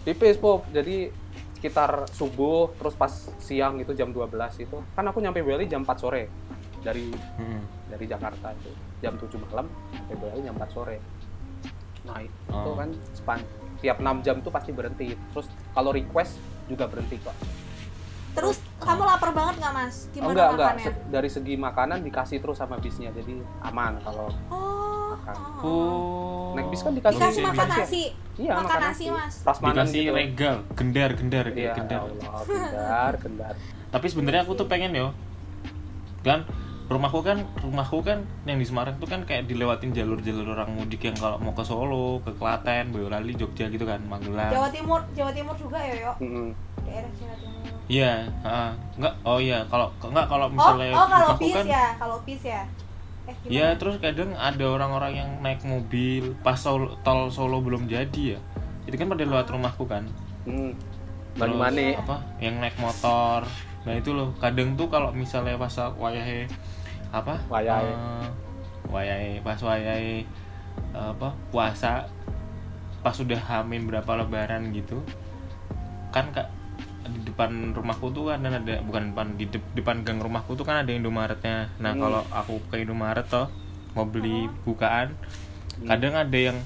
tipis 0.00 0.36
pop 0.36 0.64
jadi 0.68 1.12
sekitar 1.58 2.06
subuh 2.08 2.70
terus 2.78 2.94
pas 2.94 3.10
siang 3.42 3.82
itu 3.82 3.90
jam 3.92 4.14
12 4.14 4.30
itu. 4.62 4.78
Kan 4.94 5.04
aku 5.04 5.18
nyampe 5.18 5.42
Bali 5.42 5.66
jam 5.66 5.82
4 5.82 5.98
sore 5.98 6.30
dari 6.78 7.10
Hmm. 7.34 7.66
dari 7.90 8.06
Jakarta 8.06 8.54
itu. 8.54 8.70
Jam 8.98 9.18
7 9.18 9.42
malam 9.42 9.66
sampai 9.90 10.14
Bali 10.14 10.40
jam 10.40 10.54
4 10.54 10.70
sore. 10.70 10.96
Nah 12.06 12.22
itu 12.22 12.38
Oh. 12.48 12.78
kan 12.78 12.94
span 13.12 13.42
tiap 13.78 13.98
6 13.98 14.22
jam 14.22 14.38
tuh 14.38 14.54
pasti 14.54 14.70
berhenti. 14.70 15.18
Terus 15.34 15.50
kalau 15.74 15.90
request 15.90 16.38
juga 16.70 16.86
berhenti 16.86 17.18
kok 17.18 17.34
terus 18.38 18.56
kamu 18.78 19.02
lapar 19.04 19.30
banget 19.32 19.54
nggak 19.58 19.72
mas 19.74 19.94
Oh, 19.98 20.12
gimana 20.12 20.30
enggak 20.30 20.48
enggak 20.48 20.68
makannya 20.68 20.86
Se- 20.86 21.06
dari 21.08 21.28
segi 21.28 21.54
makanan 21.56 21.98
dikasih 22.00 22.38
terus 22.38 22.56
sama 22.56 22.76
bisnya 22.76 23.10
jadi 23.10 23.34
aman 23.60 23.98
kalau 24.00 24.30
oh, 24.48 25.10
Makan. 25.10 25.34
oh. 25.34 25.66
Oh. 25.66 26.48
naik 26.54 26.68
bis 26.68 26.80
kan 26.80 26.92
dikasih 26.92 27.18
dikasih 27.18 27.42
makan 27.44 27.66
nasi 27.66 27.74
ya? 27.74 27.82
nasi 27.82 28.02
iya 28.38 28.52
makan 28.54 28.78
nasi, 28.80 29.04
Mas. 29.08 29.34
prasmanan 29.42 29.74
Dikasih 29.84 30.00
gitu 30.00 30.14
regal, 30.14 30.56
gendar, 30.72 31.10
gendar, 31.12 31.46
iya 31.52 31.72
gendar. 31.74 32.00
Allah 32.00 32.40
gendar 32.44 33.12
gendar 33.18 33.54
Tapi 33.88 34.06
sebenarnya 34.06 34.42
aku 34.42 34.52
tuh 34.54 34.66
pengen 34.66 34.92
yo, 34.92 35.10
kan 36.20 36.44
rumahku 36.86 37.20
kan 37.20 37.40
rumahku 37.58 38.00
kan 38.00 38.24
yang 38.44 38.56
di 38.56 38.64
Semarang 38.64 38.96
tuh 38.96 39.04
kan 39.04 39.20
kayak 39.22 39.44
dilewatin 39.44 39.92
jalur-jalur 39.92 40.44
orang 40.50 40.70
mudik 40.70 41.02
yang 41.02 41.12
kalau 41.14 41.36
mau 41.36 41.52
ke 41.52 41.60
Solo, 41.60 42.20
ke 42.20 42.32
Klaten, 42.32 42.88
Boyolali, 42.90 43.32
Jogja 43.32 43.66
gitu 43.66 43.84
kan, 43.84 44.00
Magelang. 44.02 44.48
Jawa 44.48 44.68
Timur 44.68 45.00
Jawa 45.12 45.28
Timur 45.30 45.52
juga 45.54 45.76
ya 45.78 45.94
yo 45.98 46.12
Mm-mm. 46.18 46.48
Daerah 46.88 47.12
Jawa 47.14 47.34
Timur 47.36 47.66
Iya, 47.88 48.12
heeh. 48.44 48.70
enggak 49.00 49.14
oh 49.24 49.38
iya 49.40 49.58
kalau 49.68 49.88
enggak 50.04 50.26
kalau 50.28 50.46
oh 50.46 50.52
misalnya 50.52 50.86
oh 50.92 51.06
kalau 51.08 51.28
rumahku 51.32 51.44
bis 51.44 51.54
kan 51.56 51.64
ya 51.64 51.86
kalau 51.96 52.16
bis 52.24 52.42
ya 52.44 52.62
eh 53.28 53.34
gimana? 53.44 53.52
Ya 53.52 53.66
terus 53.76 53.96
kadang 54.00 54.30
ada 54.34 54.64
orang-orang 54.64 55.12
yang 55.14 55.30
naik 55.40 55.60
mobil 55.64 56.32
pas 56.40 56.56
Solo, 56.56 56.96
tol 57.04 57.28
Solo 57.28 57.60
belum 57.60 57.84
jadi 57.84 58.36
ya. 58.36 58.40
Itu 58.88 58.96
kan 58.96 59.04
pada 59.08 59.20
lewat 59.20 59.52
rumahku 59.52 59.84
kan. 59.84 60.08
Hmm. 60.48 60.72
Terus 61.36 61.52
Banyumanik. 61.60 62.00
apa 62.00 62.24
yang 62.40 62.56
naik 62.56 62.76
motor. 62.80 63.44
Nah 63.84 63.94
itu 63.94 64.16
loh 64.16 64.32
kadang 64.40 64.80
tuh 64.80 64.88
kalau 64.88 65.12
misalnya 65.12 65.60
pas 65.60 65.72
wayahe 66.00 66.48
apa? 67.12 67.36
Wayahe. 67.52 67.92
eh, 67.92 68.26
wayahe 68.88 69.32
pas 69.44 69.60
wayahe 69.60 70.24
eh, 70.24 71.08
apa 71.12 71.32
puasa 71.52 72.08
pas 73.04 73.12
sudah 73.14 73.38
hamin 73.38 73.84
berapa 73.86 74.08
lebaran 74.24 74.72
gitu 74.72 75.04
kan 76.10 76.32
kak 76.32 76.48
depan 77.38 77.70
rumahku 77.70 78.10
tuh 78.10 78.34
kan 78.34 78.42
ada 78.42 78.82
bukan 78.82 79.14
depan 79.14 79.38
di 79.38 79.46
dep- 79.46 79.70
depan 79.70 80.02
gang 80.02 80.18
rumahku 80.18 80.58
tuh 80.58 80.66
kan 80.66 80.82
ada 80.82 80.90
Indomaretnya. 80.90 81.70
Nah 81.78 81.94
Hmm. 81.94 82.02
kalau 82.02 82.22
aku 82.34 82.58
ke 82.66 82.82
Indomaret 82.82 83.30
toh 83.30 83.46
mau 83.94 84.02
beli 84.02 84.50
bukaan 84.66 85.14
kadang 85.86 86.18
ada 86.18 86.34
yang 86.34 86.58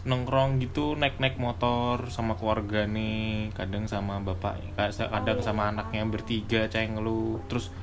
nongkrong 0.00 0.62
gitu 0.62 0.94
naik 0.94 1.18
naik 1.18 1.34
motor 1.36 2.06
sama 2.08 2.38
keluarga 2.38 2.86
nih 2.86 3.50
kadang 3.52 3.84
sama 3.84 4.22
bapak 4.22 4.56
kadang 4.78 5.42
sama 5.42 5.68
anaknya 5.68 6.06
bertiga 6.06 6.70
cenglu 6.70 7.42
terus 7.50 7.74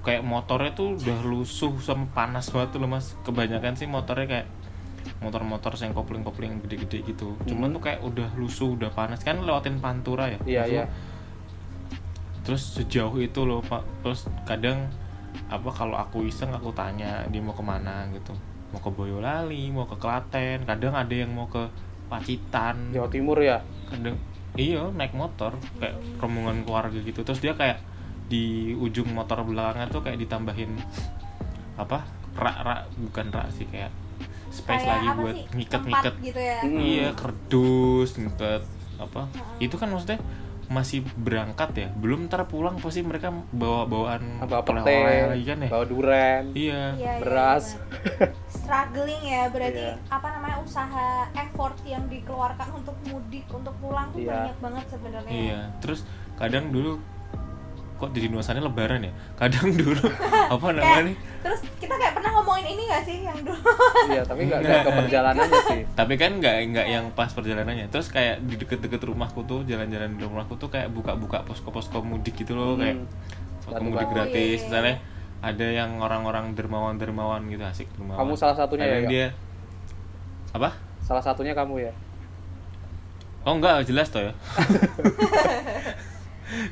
kayak 0.00 0.24
motornya 0.24 0.72
tuh 0.72 0.96
udah 0.96 1.20
lusuh 1.20 1.76
sama 1.78 2.08
panas 2.10 2.48
banget 2.48 2.72
tuh 2.72 2.80
loh 2.80 2.88
mas. 2.88 3.12
Kebanyakan 3.20 3.76
sih 3.76 3.84
motornya 3.84 4.24
kayak 4.26 4.46
motor-motor 5.20 5.76
yang 5.76 5.92
kopling-kopling 5.92 6.64
gede-gede 6.64 7.04
gitu. 7.04 7.36
Cuman 7.44 7.68
Hmm. 7.68 7.76
tuh 7.76 7.82
kayak 7.84 8.00
udah 8.00 8.28
lusuh 8.40 8.72
udah 8.72 8.88
panas. 8.88 9.20
Kan 9.20 9.44
lewatin 9.44 9.76
pantura 9.76 10.32
ya 10.32 10.40
Iya, 10.48 10.62
iya. 10.64 10.84
Terus 12.42 12.78
sejauh 12.78 13.16
itu 13.20 13.40
loh 13.44 13.60
pak. 13.64 13.84
Terus 14.02 14.26
kadang 14.48 14.88
apa 15.46 15.70
kalau 15.70 15.96
aku 15.98 16.26
iseng 16.26 16.50
aku 16.50 16.70
tanya 16.74 17.24
dia 17.30 17.40
mau 17.42 17.54
ke 17.54 17.62
mana? 17.64 18.06
gitu. 18.14 18.32
Mau 18.70 18.78
ke 18.78 18.90
Boyolali 18.90 19.70
mau 19.74 19.86
ke 19.86 19.96
Klaten. 19.98 20.62
Kadang 20.64 20.94
ada 20.94 21.14
yang 21.14 21.30
mau 21.30 21.46
ke 21.50 21.66
Pacitan. 22.10 22.90
Jawa 22.90 23.08
Timur 23.10 23.38
ya. 23.38 23.62
kadang 23.90 24.14
iya 24.54 24.82
naik 24.94 25.14
motor 25.14 25.54
kayak 25.78 25.98
rombongan 26.18 26.62
keluarga 26.66 26.98
gitu. 26.98 27.22
Terus 27.22 27.42
dia 27.42 27.54
kayak 27.54 27.82
di 28.30 28.74
ujung 28.78 29.10
motor 29.10 29.42
belakangnya 29.42 29.90
tuh 29.90 30.06
kayak 30.06 30.22
ditambahin 30.22 30.78
apa 31.74 32.06
rak 32.38 32.56
rak 32.62 32.80
bukan 32.94 33.26
rak 33.34 33.50
sih 33.50 33.66
kayak 33.66 33.90
space 34.54 34.86
Kayak 34.86 34.90
lagi 34.90 35.08
buat 35.18 35.34
sih? 35.34 35.46
ngiket 35.58 35.82
ngiket 35.82 36.14
gitu 36.22 36.40
ya? 36.42 36.58
Hmm. 36.62 36.78
iya 36.78 37.08
kerdus 37.14 38.10
ngiket 38.18 38.62
apa. 39.02 39.26
Itu 39.58 39.74
kan 39.78 39.90
maksudnya 39.90 40.22
masih 40.70 41.02
berangkat 41.18 41.70
ya 41.74 41.88
belum 41.92 42.24
ntar 42.24 42.46
pulang 42.46 42.78
pasti 42.78 43.02
mereka 43.02 43.28
bawa 43.50 43.84
bawaan 43.84 44.38
Bawa 44.38 44.62
oleh-oleh 44.62 44.86
pete, 44.86 45.28
lagi 45.28 45.44
kan 45.44 45.58
ya 45.58 45.68
bawa 45.68 45.84
duren. 45.84 46.42
iya 46.52 46.82
Iya, 46.94 46.94
iya, 46.94 47.12
beras. 47.18 47.64
benar. 47.74 48.30
struggling 48.46 49.22
ya 49.24 49.42
berarti 49.50 49.82
Iya. 49.82 49.94
apa 50.06 50.28
namanya 50.30 50.58
usaha 50.60 51.06
effort 51.34 51.74
yang 51.82 52.06
dikeluarkan 52.06 52.68
untuk 52.72 52.94
mudik 53.04 53.50
untuk 53.50 53.74
pulang 53.76 54.08
tuh 54.08 54.22
Iya. 54.22 54.30
banyak 54.32 54.56
banget 54.60 54.84
sebenarnya 54.88 55.32
iya 55.32 55.60
terus 55.80 56.06
kadang 56.36 56.70
dulu 56.70 57.02
kok 57.96 58.10
jadi 58.10 58.26
nuasannya 58.28 58.62
lebaran 58.62 59.00
ya 59.02 59.12
kadang 59.34 59.74
dulu 59.74 60.06
apa 60.54 60.66
namanya 60.70 61.02
nih 61.04 61.16
terus 61.42 61.60
kayak 62.00 62.12
pernah 62.12 62.30
ngomongin 62.32 62.66
ini 62.66 62.82
gak 62.86 63.02
sih 63.02 63.16
yang 63.20 63.36
dulu 63.38 63.60
Iya, 64.08 64.22
tapi 64.22 64.40
nggak 64.42 64.60
nggak 64.60 64.80
ke 64.80 64.90
perjalanannya 64.96 65.60
sih. 65.66 65.80
tapi 65.92 66.14
kan 66.16 66.32
nggak 66.34 66.56
nggak 66.66 66.86
yang 66.88 67.04
pas 67.10 67.28
perjalanannya 67.28 67.86
terus 67.86 68.08
kayak 68.08 68.40
di 68.42 68.56
deket-deket 68.56 69.00
rumahku 69.02 69.44
tuh 69.44 69.62
jalan-jalan 69.62 70.10
di 70.10 70.22
rumahku 70.22 70.56
tuh 70.56 70.66
kayak 70.66 70.88
buka-buka 70.88 71.44
posko-posko 71.44 72.00
mudik 72.00 72.34
gitu 72.34 72.52
loh 72.52 72.74
kayak 72.74 72.96
Hmm. 72.96 73.06
posko 73.60 73.76
Batu 73.76 73.84
mudik 73.86 74.08
gratis 74.08 74.32
Oh, 74.32 74.34
iya, 74.34 74.48
iya. 74.50 74.64
misalnya 74.64 74.94
ada 75.40 75.66
yang 75.66 75.90
orang-orang 75.98 76.52
dermawan-dermawan 76.52 77.44
gitu 77.46 77.60
asik 77.62 77.88
dermawan 77.94 78.18
Kamu 78.18 78.32
salah 78.34 78.56
satunya 78.56 78.82
ya, 78.82 78.90
Kadang 78.90 79.04
Kak? 79.04 79.10
dia 79.10 79.26
apa 80.50 80.70
Salah 81.00 81.22
satunya 81.22 81.52
kamu 81.52 81.74
ya. 81.80 81.92
oh 83.40 83.54
enggak 83.54 83.84
jelas 83.84 84.08
toh 84.08 84.20
ya 84.20 84.32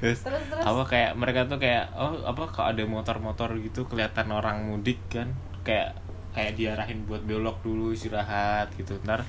Terus, 0.00 0.20
terus 0.22 0.42
terus 0.50 0.64
apa 0.64 0.82
kayak 0.84 1.12
mereka 1.14 1.40
tuh 1.46 1.58
kayak 1.58 1.94
oh 1.94 2.26
apa 2.26 2.50
kalau 2.50 2.74
ada 2.74 2.82
motor-motor 2.82 3.54
gitu 3.58 3.86
kelihatan 3.86 4.28
orang 4.30 4.66
mudik 4.66 4.98
kan 5.06 5.30
kayak 5.62 5.94
kayak 6.34 6.54
diarahin 6.54 7.02
buat 7.04 7.22
belok 7.22 7.62
dulu 7.62 7.90
istirahat 7.90 8.70
gitu 8.74 8.98
ntar 9.02 9.22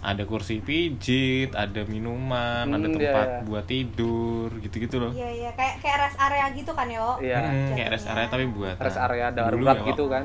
ada 0.00 0.24
kursi 0.24 0.64
pijit 0.64 1.52
ada 1.52 1.84
minuman 1.84 2.64
ada 2.64 2.88
Hmm, 2.88 2.96
tempat 2.96 3.28
iya, 3.28 3.36
iya. 3.36 3.44
buat 3.44 3.64
tidur 3.68 4.48
gitu-gitu 4.58 4.96
loh 4.96 5.12
iya 5.12 5.28
iya 5.28 5.50
kayak 5.52 5.84
kayak 5.84 5.96
rest 6.08 6.16
area 6.16 6.44
gitu 6.56 6.72
kan 6.72 6.88
yo 6.88 7.20
Iya. 7.20 7.38
Mm, 7.44 7.76
kayak 7.76 7.88
rest 7.92 8.08
area 8.08 8.26
tapi 8.26 8.44
buat 8.48 8.76
Rest 8.80 8.96
area 8.96 9.28
Dulu 9.28 9.36
darurat 9.36 9.76
ya, 9.76 9.86
gitu 9.92 10.04
kan. 10.08 10.24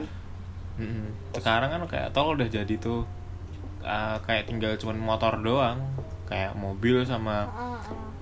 Mm-mm. 0.76 1.08
sekarang 1.32 1.70
kan 1.72 1.82
kayak 1.88 2.08
tol 2.12 2.36
udah 2.36 2.48
jadi 2.48 2.76
tuh 2.80 3.04
uh, 3.84 4.18
kayak 4.24 4.48
tinggal 4.48 4.76
cuman 4.76 4.96
motor 4.96 5.40
doang 5.40 5.80
kayak 6.26 6.56
mobil 6.56 7.04
sama. 7.04 7.48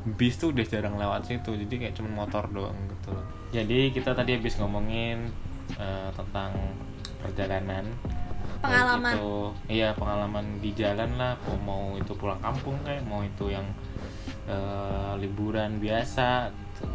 Bis 0.04 0.36
tuh 0.36 0.52
udah 0.52 0.66
jarang 0.68 1.00
lewat 1.00 1.32
situ 1.32 1.56
jadi 1.56 1.88
kayak 1.88 1.96
cuma 1.96 2.28
motor 2.28 2.44
doang 2.52 2.76
gitu 2.92 3.16
loh. 3.16 3.26
Jadi 3.56 3.96
kita 3.96 4.12
tadi 4.12 4.36
habis 4.36 4.60
ngomongin 4.60 5.32
eh, 5.80 6.10
tentang 6.12 6.52
perjalanan. 7.24 7.88
Pengalaman. 8.60 9.12
itu 9.16 9.32
iya 9.68 9.92
pengalaman 9.92 10.63
di 10.63 10.72
jalan 10.72 11.20
lah 11.20 11.36
mau, 11.44 11.60
mau 11.60 11.84
itu 12.00 12.16
pulang 12.16 12.39
kampung 12.39 12.80
kayak 12.84 13.04
mau 13.04 13.24
itu 13.24 13.52
yang 13.52 13.63
eh, 14.48 15.13
liburan 15.20 15.80
biasa 15.80 16.52
gitu. 16.52 16.88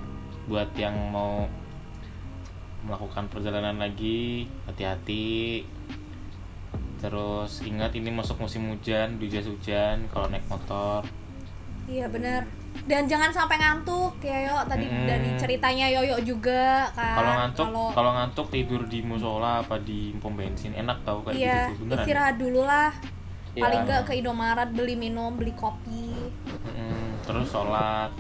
buat 0.49 0.73
yang 0.77 0.97
mau 1.13 1.45
melakukan 2.85 3.29
perjalanan 3.33 3.81
lagi 3.81 4.49
hati-hati. 4.69 5.65
Terus 7.01 7.65
ingat 7.65 7.93
ini 7.97 8.13
masuk 8.13 8.41
musim 8.41 8.69
hujan 8.69 9.17
hujan 9.17 9.45
hujan 9.49 9.97
kalau 10.13 10.29
naik 10.29 10.45
motor. 10.49 11.05
Iya 11.89 12.09
bener 12.13 12.58
dan 12.85 13.03
jangan 13.05 13.29
sampai 13.29 13.57
ngantuk 13.57 14.21
ya 14.21 14.39
yo 14.45 14.57
tadi 14.65 14.85
Mm-mm. 14.85 15.05
dari 15.05 15.31
ceritanya 15.35 15.87
Yoyo 15.91 16.17
juga 16.21 16.89
kan 16.93 17.17
kalau 17.17 17.33
ngantuk 17.35 17.67
Kalau- 17.91 18.15
ngantuk 18.15 18.47
tidur 18.49 18.83
di 18.85 19.01
musola 19.01 19.61
apa 19.61 19.77
di 19.79 20.15
pom 20.15 20.33
bensin 20.33 20.73
enak 20.73 21.03
tau 21.03 21.21
kayak 21.23 21.35
iya 21.35 21.61
gitu 21.69 21.83
beneran 21.83 21.99
istirahat 21.99 22.35
dulu 22.37 22.63
lah 22.63 22.93
Iya. 23.51 23.65
paling 23.65 23.81
enggak 23.83 24.03
ke 24.05 24.13
Indomaret 24.15 24.71
beli 24.71 24.95
minum 24.95 25.35
beli 25.35 25.51
kopi 25.51 26.13
Mm-mm. 26.47 27.19
terus 27.25 27.49
sholat 27.49 28.13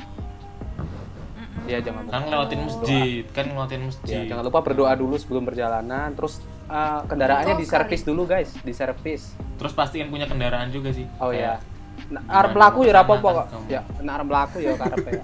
Iya, 1.64 1.85
jangan 1.85 2.01
lupa. 2.03 2.12
kan 2.14 2.23
lewatin 2.27 2.61
masjid 2.64 3.23
kan 3.29 3.44
lewatin 3.47 3.77
Ya, 3.77 3.85
masjid 3.85 4.23
jangan 4.25 4.40
lupa 4.42 4.61
berdoa 4.62 4.92
dulu 4.94 5.14
sebelum 5.14 5.44
perjalanan. 5.44 6.16
Terus 6.16 6.40
uh, 6.64 7.05
kendaraannya 7.05 7.55
Betul 7.55 7.62
diservis 7.62 8.03
dulu 8.03 8.23
guys, 8.25 8.51
diservis. 8.62 9.37
terus 9.59 9.75
pastiin 9.75 10.09
punya 10.09 10.25
kendaraan 10.25 10.71
juga 10.71 10.88
sih 10.88 11.05
Oh 11.18 11.29
ya. 11.29 11.61
Nah, 12.08 12.22
arep 12.30 12.50
melaku 12.52 12.78
ya 12.80 12.87
ke 12.87 12.94
sana 12.94 13.00
apa 13.00 13.12
apa 13.12 13.28
kan 13.28 13.44
kok. 13.44 13.62
Ya, 13.66 13.80
nah 14.00 14.12
arep 14.14 14.26
melaku 14.26 14.56
ya 14.58 14.72
karep 14.74 14.98
ya. 15.02 15.22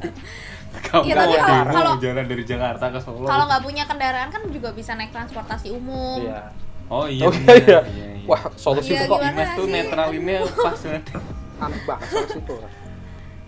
kamu 0.85 1.03
Iya, 1.07 1.15
tapi 1.15 1.35
kalau- 1.35 1.67
kalau- 1.71 1.97
jalan 1.99 2.25
dari 2.27 2.45
Jakarta 2.45 2.85
ke 2.89 2.99
Solo 2.99 3.25
kalau 3.25 3.45
nggak 3.47 3.63
punya 3.63 3.85
kendaraan 3.85 4.29
kan 4.29 4.43
juga 4.49 4.69
bisa 4.71 4.93
naik 4.93 5.11
transportasi 5.11 5.69
umum 5.71 6.19
Iya. 6.21 6.51
oh 6.87 7.07
iya 7.07 7.25
Oh 7.25 7.31
bener. 7.31 7.57
iya, 7.57 7.81
iya. 7.87 8.09
iya. 8.15 8.27
Wah, 8.27 8.43
solusi 8.55 8.91
Iya, 8.91 9.01
itu 9.01 9.07
kok 9.07 9.21
Dimas 9.23 9.49
tuh 9.53 9.67
netralinnya 9.67 10.37
pas 10.43 10.75
banget 10.77 11.05
aneh 11.63 11.81
banget 11.85 12.07
solusi 12.11 12.39
itu. 12.39 12.55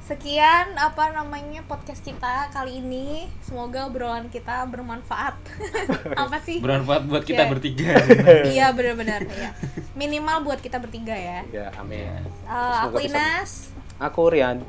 Sekian 0.07 0.79
apa 0.79 1.11
namanya 1.11 1.67
podcast 1.67 1.99
kita 1.99 2.47
kali 2.49 2.79
ini. 2.79 3.27
Semoga 3.43 3.91
obrolan 3.91 4.31
kita 4.31 4.63
bermanfaat. 4.65 5.35
apa 6.23 6.39
sih? 6.39 6.63
bermanfaat 6.63 7.03
buat 7.05 7.27
kita 7.27 7.43
Iya. 7.43 7.51
bertiga 7.51 7.91
iya 8.55 8.67
benar-benar 8.71 9.27
ya. 9.27 9.51
Minimal 9.93 10.47
buat 10.47 10.63
kita 10.63 10.79
bertiga 10.79 11.11
ya. 11.11 11.43
Ya, 11.51 11.75
amin. 11.75 12.23
Semoga 12.23 12.87
aku 12.87 12.97
bisa. 13.03 13.19
Inas. 13.19 13.51
Aku 13.99 14.31
Rian. 14.31 14.63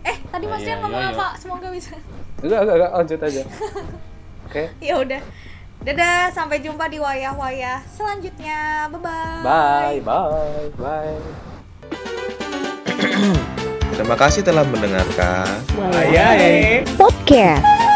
Eh, 0.00 0.16
tadi 0.24 0.44
Oh, 0.48 0.50
Mas 0.50 0.64
iya, 0.64 0.66
Rian 0.66 0.80
ngomong 0.80 0.96
iya, 0.96 1.12
iya. 1.12 1.20
apa? 1.20 1.28
Semoga 1.36 1.68
bisa. 1.68 1.92
Enggak, 2.40 2.60
enggak, 2.64 2.76
enggak, 2.80 2.92
lanjut 2.96 3.20
aja. 3.20 3.42
Oke. 4.48 4.62
ya 4.80 4.94
udah. 4.96 5.20
Dadah, 5.80 6.32
sampai 6.32 6.64
jumpa 6.64 6.88
di 6.88 6.96
wayah-wayah 6.96 7.84
selanjutnya. 7.86 8.88
Bye, 8.88 10.00
Bye-bye. 10.00 10.00
bye, 10.00 10.72
bye. 10.80 11.20
Terima 14.00 14.16
kasih 14.16 14.40
telah 14.40 14.64
mendengarkan. 14.64 15.60
Ayah, 15.92 16.80
Podcast. 16.96 17.89